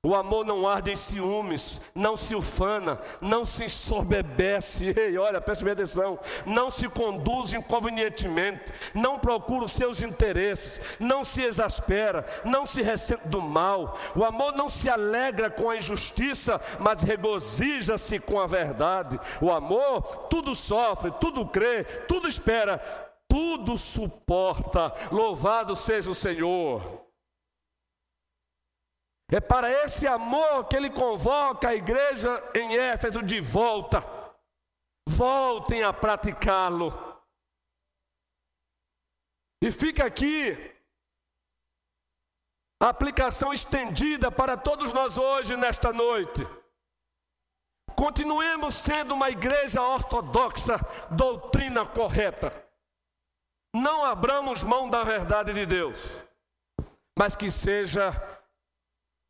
O 0.07 0.15
amor 0.15 0.45
não 0.45 0.65
arde 0.65 0.89
em 0.89 0.95
ciúmes, 0.95 1.81
não 1.93 2.15
se 2.15 2.33
ufana, 2.33 2.97
não 3.19 3.45
se 3.45 3.65
ensoberbece. 3.65 4.85
Ei, 4.97 5.17
olha, 5.17 5.41
preste 5.41 5.69
atenção. 5.69 6.17
Não 6.45 6.71
se 6.71 6.87
conduz 6.87 7.53
inconvenientemente, 7.53 8.71
não 8.93 9.19
procura 9.19 9.65
os 9.65 9.73
seus 9.73 10.01
interesses, 10.01 10.79
não 10.97 11.25
se 11.25 11.43
exaspera, 11.43 12.25
não 12.45 12.65
se 12.65 12.81
ressente 12.81 13.27
do 13.27 13.41
mal. 13.41 13.99
O 14.15 14.23
amor 14.23 14.55
não 14.55 14.69
se 14.69 14.89
alegra 14.89 15.49
com 15.49 15.69
a 15.69 15.75
injustiça, 15.75 16.61
mas 16.79 17.03
regozija-se 17.03 18.17
com 18.17 18.39
a 18.39 18.47
verdade. 18.47 19.19
O 19.41 19.51
amor 19.51 20.27
tudo 20.29 20.55
sofre, 20.55 21.11
tudo 21.19 21.45
crê, 21.45 21.83
tudo 21.83 22.29
espera, 22.29 22.77
tudo 23.27 23.77
suporta. 23.77 24.93
Louvado 25.11 25.75
seja 25.75 26.09
o 26.09 26.15
Senhor. 26.15 27.06
É 29.29 29.41
para 29.41 29.69
esse 29.69 30.07
amor 30.07 30.65
que 30.67 30.75
ele 30.75 30.89
convoca 30.89 31.69
a 31.69 31.75
igreja 31.75 32.29
em 32.55 32.77
Éfeso 32.77 33.21
de 33.21 33.41
volta. 33.41 34.03
Voltem 35.07 35.83
a 35.83 35.91
praticá-lo. 35.91 36.93
E 39.61 39.71
fica 39.71 40.05
aqui 40.05 40.73
aplicação 42.79 43.51
estendida 43.51 44.31
para 44.31 44.55
todos 44.55 44.93
nós 44.93 45.17
hoje, 45.17 45.57
nesta 45.57 45.91
noite. 45.91 46.47
Continuemos 47.95 48.75
sendo 48.75 49.15
uma 49.15 49.29
igreja 49.29 49.81
ortodoxa, 49.81 50.75
doutrina 51.09 51.85
correta. 51.85 52.53
Não 53.73 54.05
abramos 54.05 54.63
mão 54.63 54.89
da 54.89 55.03
verdade 55.03 55.53
de 55.53 55.65
Deus, 55.65 56.23
mas 57.17 57.35
que 57.35 57.49
seja 57.49 58.11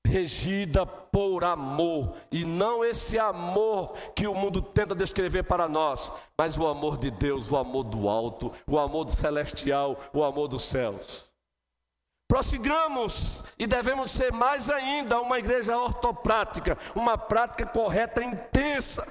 regida 0.08 0.86
por 0.86 1.44
amor, 1.44 2.16
e 2.32 2.46
não 2.46 2.84
esse 2.84 3.20
amor 3.20 3.94
que 4.16 4.26
o 4.26 4.34
mundo 4.34 4.62
tenta 4.62 4.96
descrever 4.96 5.44
para 5.44 5.68
nós, 5.68 6.12
mas 6.38 6.58
o 6.58 6.66
amor 6.66 6.98
de 6.98 7.12
Deus, 7.12 7.52
o 7.52 7.58
amor 7.58 7.84
do 7.84 8.10
alto, 8.10 8.52
o 8.66 8.80
amor 8.80 9.06
do 9.06 9.12
celestial, 9.12 10.00
o 10.14 10.24
amor 10.24 10.48
dos 10.48 10.64
céus. 10.64 11.30
Prossigamos 12.28 13.46
e 13.58 13.66
devemos 13.66 14.12
ser 14.12 14.34
mais 14.34 14.70
ainda 14.70 15.22
uma 15.22 15.40
igreja 15.40 15.78
ortoprática, 15.78 16.78
uma 16.94 17.18
prática 17.18 17.66
correta 17.66 18.24
intensa. 18.24 19.08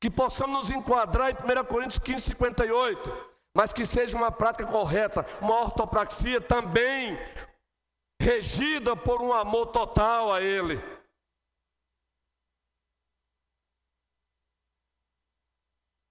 Que 0.00 0.10
possamos 0.10 0.68
nos 0.68 0.70
enquadrar 0.70 1.30
em 1.30 1.34
1 1.34 1.64
Coríntios 1.64 1.98
15, 1.98 2.24
58, 2.24 3.34
mas 3.54 3.72
que 3.72 3.84
seja 3.86 4.16
uma 4.16 4.32
prática 4.32 4.66
correta, 4.66 5.24
uma 5.40 5.60
ortopraxia 5.60 6.40
também 6.40 7.18
regida 8.20 8.96
por 8.96 9.22
um 9.22 9.32
amor 9.32 9.66
total 9.66 10.32
a 10.32 10.40
Ele. 10.40 10.76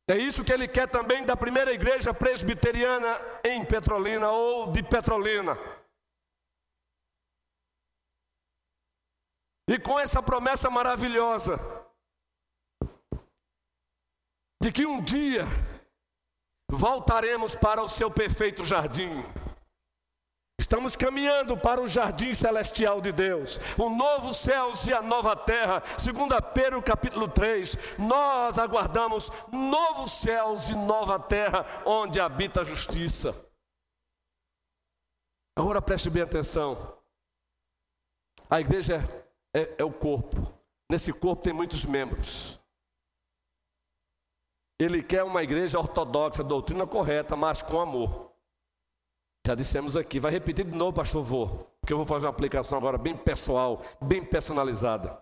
É 0.10 0.18
isso 0.18 0.44
que 0.44 0.52
ele 0.52 0.68
quer 0.68 0.90
também 0.90 1.26
da 1.26 1.36
primeira 1.36 1.72
igreja 1.72 2.14
presbiteriana 2.14 3.18
em 3.44 3.66
Petrolina 3.66 4.30
ou 4.30 4.72
de 4.72 4.84
Petrolina. 4.84 5.58
E 9.70 9.80
com 9.80 9.98
essa 9.98 10.22
promessa 10.22 10.70
maravilhosa 10.70 11.58
de 14.62 14.72
que 14.74 14.86
um 14.86 15.02
dia 15.02 15.46
voltaremos 16.70 17.56
para 17.56 17.82
o 17.82 17.88
seu 17.88 18.12
perfeito 18.12 18.64
jardim. 18.64 19.10
Estamos 20.64 20.96
caminhando 20.96 21.58
para 21.58 21.82
o 21.82 21.90
jardim 21.90 22.34
celestial 22.34 23.02
de 23.02 23.12
Deus, 23.12 23.60
o 23.78 23.90
novo 23.90 24.34
céus 24.34 24.88
e 24.88 24.94
a 24.94 25.02
nova 25.02 25.36
terra. 25.36 25.84
Segundo 25.98 26.42
Pedro 26.42 26.82
capítulo 26.82 27.28
3, 27.28 27.98
nós 28.00 28.58
aguardamos 28.58 29.30
novos 29.52 30.14
céus 30.14 30.70
e 30.70 30.74
nova 30.74 31.20
terra 31.20 31.66
onde 31.86 32.18
habita 32.18 32.62
a 32.62 32.64
justiça. 32.64 33.36
Agora 35.54 35.82
preste 35.82 36.10
bem 36.10 36.24
atenção. 36.24 36.98
A 38.50 38.62
igreja 38.62 39.04
é, 39.54 39.64
é, 39.64 39.76
é 39.80 39.84
o 39.84 39.92
corpo. 39.92 40.38
Nesse 40.90 41.12
corpo 41.12 41.44
tem 41.44 41.52
muitos 41.52 41.84
membros. 41.84 42.58
Ele 44.80 45.04
quer 45.04 45.26
uma 45.26 45.44
igreja 45.44 45.78
ortodoxa, 45.78 46.42
doutrina 46.42 46.88
correta, 46.88 47.36
mas 47.36 47.62
com 47.62 47.82
amor. 47.82 48.33
Já 49.46 49.56
dissemos 49.56 49.98
aqui, 49.98 50.22
vai 50.22 50.32
repetir 50.32 50.64
de 50.64 50.76
novo, 50.76 50.94
pastor 50.94 51.22
Vô, 51.22 51.48
porque 51.82 51.92
eu 51.92 51.98
vou 51.98 52.06
fazer 52.06 52.26
uma 52.26 52.32
aplicação 52.32 52.78
agora 52.78 52.98
bem 52.98 53.16
pessoal, 53.16 53.82
bem 54.02 54.24
personalizada. 54.24 55.22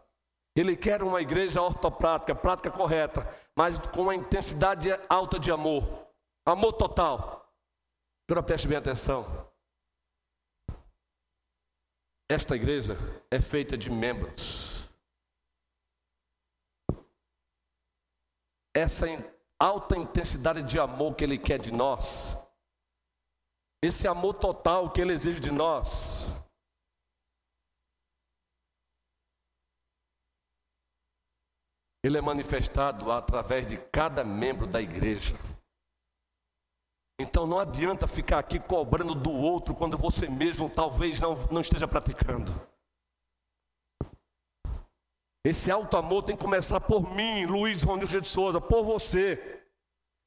Ele 0.56 0.76
quer 0.76 1.02
uma 1.02 1.22
igreja 1.22 1.60
ortoprática, 1.60 2.36
prática 2.36 2.70
correta, 2.70 3.28
mas 3.56 3.80
com 3.80 4.04
uma 4.04 4.14
intensidade 4.14 4.90
alta 5.10 5.40
de 5.40 5.52
amor, 5.52 5.84
amor 6.46 6.74
total. 6.74 7.52
Agora 8.30 8.46
preste 8.46 8.68
bem 8.68 8.78
atenção. 8.78 9.26
Esta 12.30 12.56
igreja 12.56 12.96
é 13.32 13.42
feita 13.42 13.76
de 13.76 13.90
membros. 13.90 14.94
Essa 18.76 19.08
alta 19.60 19.98
intensidade 19.98 20.62
de 20.64 20.80
amor 20.80 21.16
que 21.16 21.24
Ele 21.24 21.40
quer 21.40 21.60
de 21.60 21.74
nós 21.74 22.41
esse 23.82 24.08
amor 24.08 24.36
total 24.36 24.92
que 24.92 25.02
Ele 25.02 25.14
exige 25.14 25.40
de 25.40 25.52
nós. 25.52 26.28
Ele 32.04 32.18
é 32.18 32.22
manifestado 32.22 33.12
através 33.12 33.66
de 33.66 33.78
cada 33.78 34.24
membro 34.24 34.68
da 34.68 34.82
igreja. 34.82 35.36
Então 37.20 37.46
não 37.46 37.60
adianta 37.60 38.08
ficar 38.08 38.40
aqui 38.40 38.60
cobrando 38.60 39.14
do 39.14 39.32
outro 39.32 39.76
quando 39.76 39.98
você 39.98 40.28
mesmo 40.28 40.70
talvez 40.70 41.22
não, 41.22 41.36
não 41.52 41.62
esteja 41.62 41.88
praticando. 41.88 42.52
Esse 45.44 45.72
alto 45.72 45.98
amor 45.98 46.24
tem 46.24 46.36
que 46.36 46.44
começar 46.44 46.80
por 46.80 47.12
mim, 47.16 47.46
Luiz 47.46 47.84
Ronildo 47.84 48.22
de 48.22 48.28
Souza, 48.28 48.62
por 48.62 48.84
você. 48.84 49.64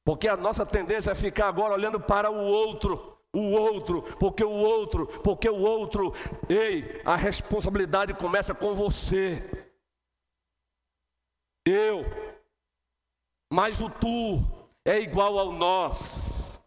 Porque 0.05 0.27
a 0.27 0.37
nossa 0.37 0.65
tendência 0.65 1.11
é 1.11 1.15
ficar 1.15 1.47
agora 1.47 1.73
olhando 1.73 1.99
para 1.99 2.29
o 2.29 2.37
outro 2.37 3.14
o 3.35 3.51
outro, 3.51 4.01
porque 4.17 4.43
o 4.43 4.49
outro, 4.49 5.07
porque 5.21 5.49
o 5.49 5.61
outro. 5.61 6.13
Ei, 6.49 7.01
a 7.05 7.15
responsabilidade 7.15 8.13
começa 8.13 8.55
com 8.55 8.73
você. 8.73 9.43
Eu, 11.67 12.03
mas 13.51 13.81
o 13.81 13.89
tu 13.89 14.39
é 14.85 14.99
igual 14.99 15.37
ao 15.37 15.51
nós. 15.51 16.61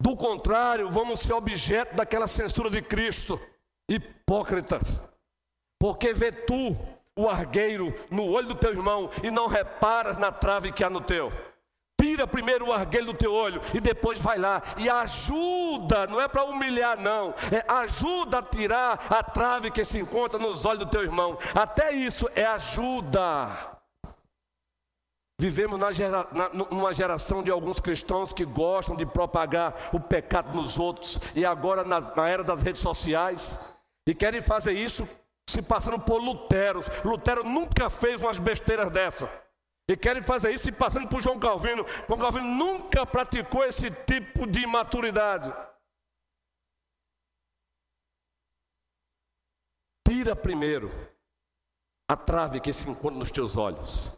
Do 0.00 0.16
contrário, 0.16 0.90
vamos 0.90 1.20
ser 1.20 1.32
objeto 1.32 1.96
daquela 1.96 2.26
censura 2.26 2.70
de 2.70 2.82
Cristo. 2.82 3.40
Hipócrita, 3.88 4.78
porque 5.78 6.12
vê 6.12 6.30
tu 6.30 6.76
o 7.16 7.28
argueiro 7.28 7.94
no 8.10 8.30
olho 8.30 8.48
do 8.48 8.54
teu 8.54 8.70
irmão 8.70 9.10
e 9.22 9.30
não 9.30 9.46
reparas 9.46 10.16
na 10.16 10.32
trave 10.32 10.72
que 10.72 10.82
há 10.82 10.90
no 10.90 11.00
teu. 11.00 11.32
Tira 12.14 12.28
primeiro 12.28 12.68
o 12.68 12.72
argueiro 12.72 13.06
do 13.08 13.14
teu 13.14 13.34
olho 13.34 13.60
e 13.74 13.80
depois 13.80 14.20
vai 14.20 14.38
lá 14.38 14.62
e 14.78 14.88
ajuda, 14.88 16.06
não 16.06 16.20
é 16.20 16.28
para 16.28 16.44
humilhar, 16.44 16.96
não, 16.96 17.34
é 17.50 17.64
ajuda 17.66 18.38
a 18.38 18.42
tirar 18.42 19.04
a 19.10 19.20
trave 19.20 19.68
que 19.68 19.84
se 19.84 19.98
encontra 19.98 20.38
nos 20.38 20.64
olhos 20.64 20.84
do 20.84 20.90
teu 20.92 21.02
irmão. 21.02 21.36
Até 21.52 21.90
isso 21.90 22.28
é 22.36 22.44
ajuda. 22.44 23.48
Vivemos 25.40 25.76
na 25.76 25.90
gera, 25.90 26.28
na, 26.30 26.50
numa 26.50 26.92
geração 26.92 27.42
de 27.42 27.50
alguns 27.50 27.80
cristãos 27.80 28.32
que 28.32 28.44
gostam 28.44 28.94
de 28.94 29.04
propagar 29.04 29.74
o 29.92 29.98
pecado 29.98 30.54
nos 30.54 30.78
outros, 30.78 31.18
e 31.34 31.44
agora 31.44 31.82
na, 31.82 31.98
na 31.98 32.28
era 32.28 32.44
das 32.44 32.62
redes 32.62 32.80
sociais, 32.80 33.58
e 34.06 34.14
querem 34.14 34.40
fazer 34.40 34.74
isso 34.74 35.04
se 35.50 35.60
passando 35.60 35.98
por 35.98 36.22
Luteros. 36.22 36.88
Lutero 37.04 37.42
nunca 37.42 37.90
fez 37.90 38.22
umas 38.22 38.38
besteiras 38.38 38.88
dessa. 38.92 39.28
E 39.88 39.96
querem 39.96 40.22
fazer 40.22 40.52
isso 40.52 40.68
e 40.68 40.72
passando 40.72 41.08
por 41.08 41.20
João 41.20 41.38
Calvino. 41.38 41.84
João 42.06 42.18
Calvino 42.18 42.46
nunca 42.46 43.04
praticou 43.04 43.64
esse 43.64 43.90
tipo 43.90 44.46
de 44.46 44.60
imaturidade. 44.60 45.52
Tira 50.06 50.34
primeiro 50.34 50.90
a 52.08 52.16
trave 52.16 52.60
que 52.60 52.72
se 52.72 52.88
encontra 52.88 53.18
nos 53.18 53.30
teus 53.30 53.56
olhos. 53.56 54.12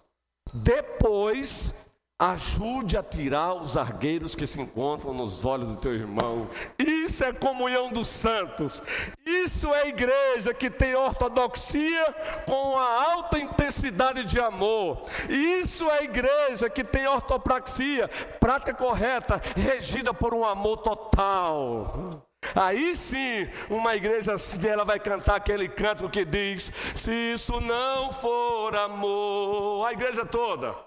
Depois 0.52 1.85
Ajude 2.18 2.96
a 2.96 3.02
tirar 3.02 3.52
os 3.52 3.76
argueiros 3.76 4.34
que 4.34 4.46
se 4.46 4.58
encontram 4.58 5.12
nos 5.12 5.44
olhos 5.44 5.68
do 5.68 5.76
teu 5.76 5.92
irmão. 5.92 6.48
Isso 6.78 7.22
é 7.22 7.30
comunhão 7.30 7.90
dos 7.92 8.08
santos. 8.08 8.82
Isso 9.26 9.74
é 9.74 9.88
igreja 9.88 10.54
que 10.54 10.70
tem 10.70 10.94
ortodoxia 10.94 12.14
com 12.46 12.78
a 12.78 13.12
alta 13.12 13.38
intensidade 13.38 14.24
de 14.24 14.40
amor. 14.40 15.04
Isso 15.28 15.90
é 15.90 16.04
igreja 16.04 16.70
que 16.70 16.82
tem 16.82 17.06
ortopraxia, 17.06 18.08
prática 18.40 18.72
correta, 18.72 19.38
regida 19.54 20.14
por 20.14 20.32
um 20.32 20.46
amor 20.46 20.78
total. 20.78 22.26
Aí 22.54 22.96
sim, 22.96 23.46
uma 23.68 23.94
igreja 23.94 24.36
assim, 24.36 24.66
ela 24.66 24.86
vai 24.86 24.98
cantar 24.98 25.36
aquele 25.36 25.68
canto 25.68 26.08
que 26.08 26.24
diz: 26.24 26.72
Se 26.94 27.12
isso 27.12 27.60
não 27.60 28.10
for 28.10 28.74
amor, 28.74 29.86
a 29.86 29.92
igreja 29.92 30.24
toda. 30.24 30.86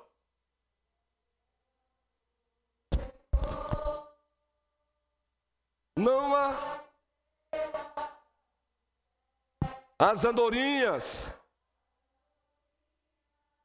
Não 5.99 6.33
há. 6.33 6.79
As 9.99 10.23
andorinhas 10.23 11.37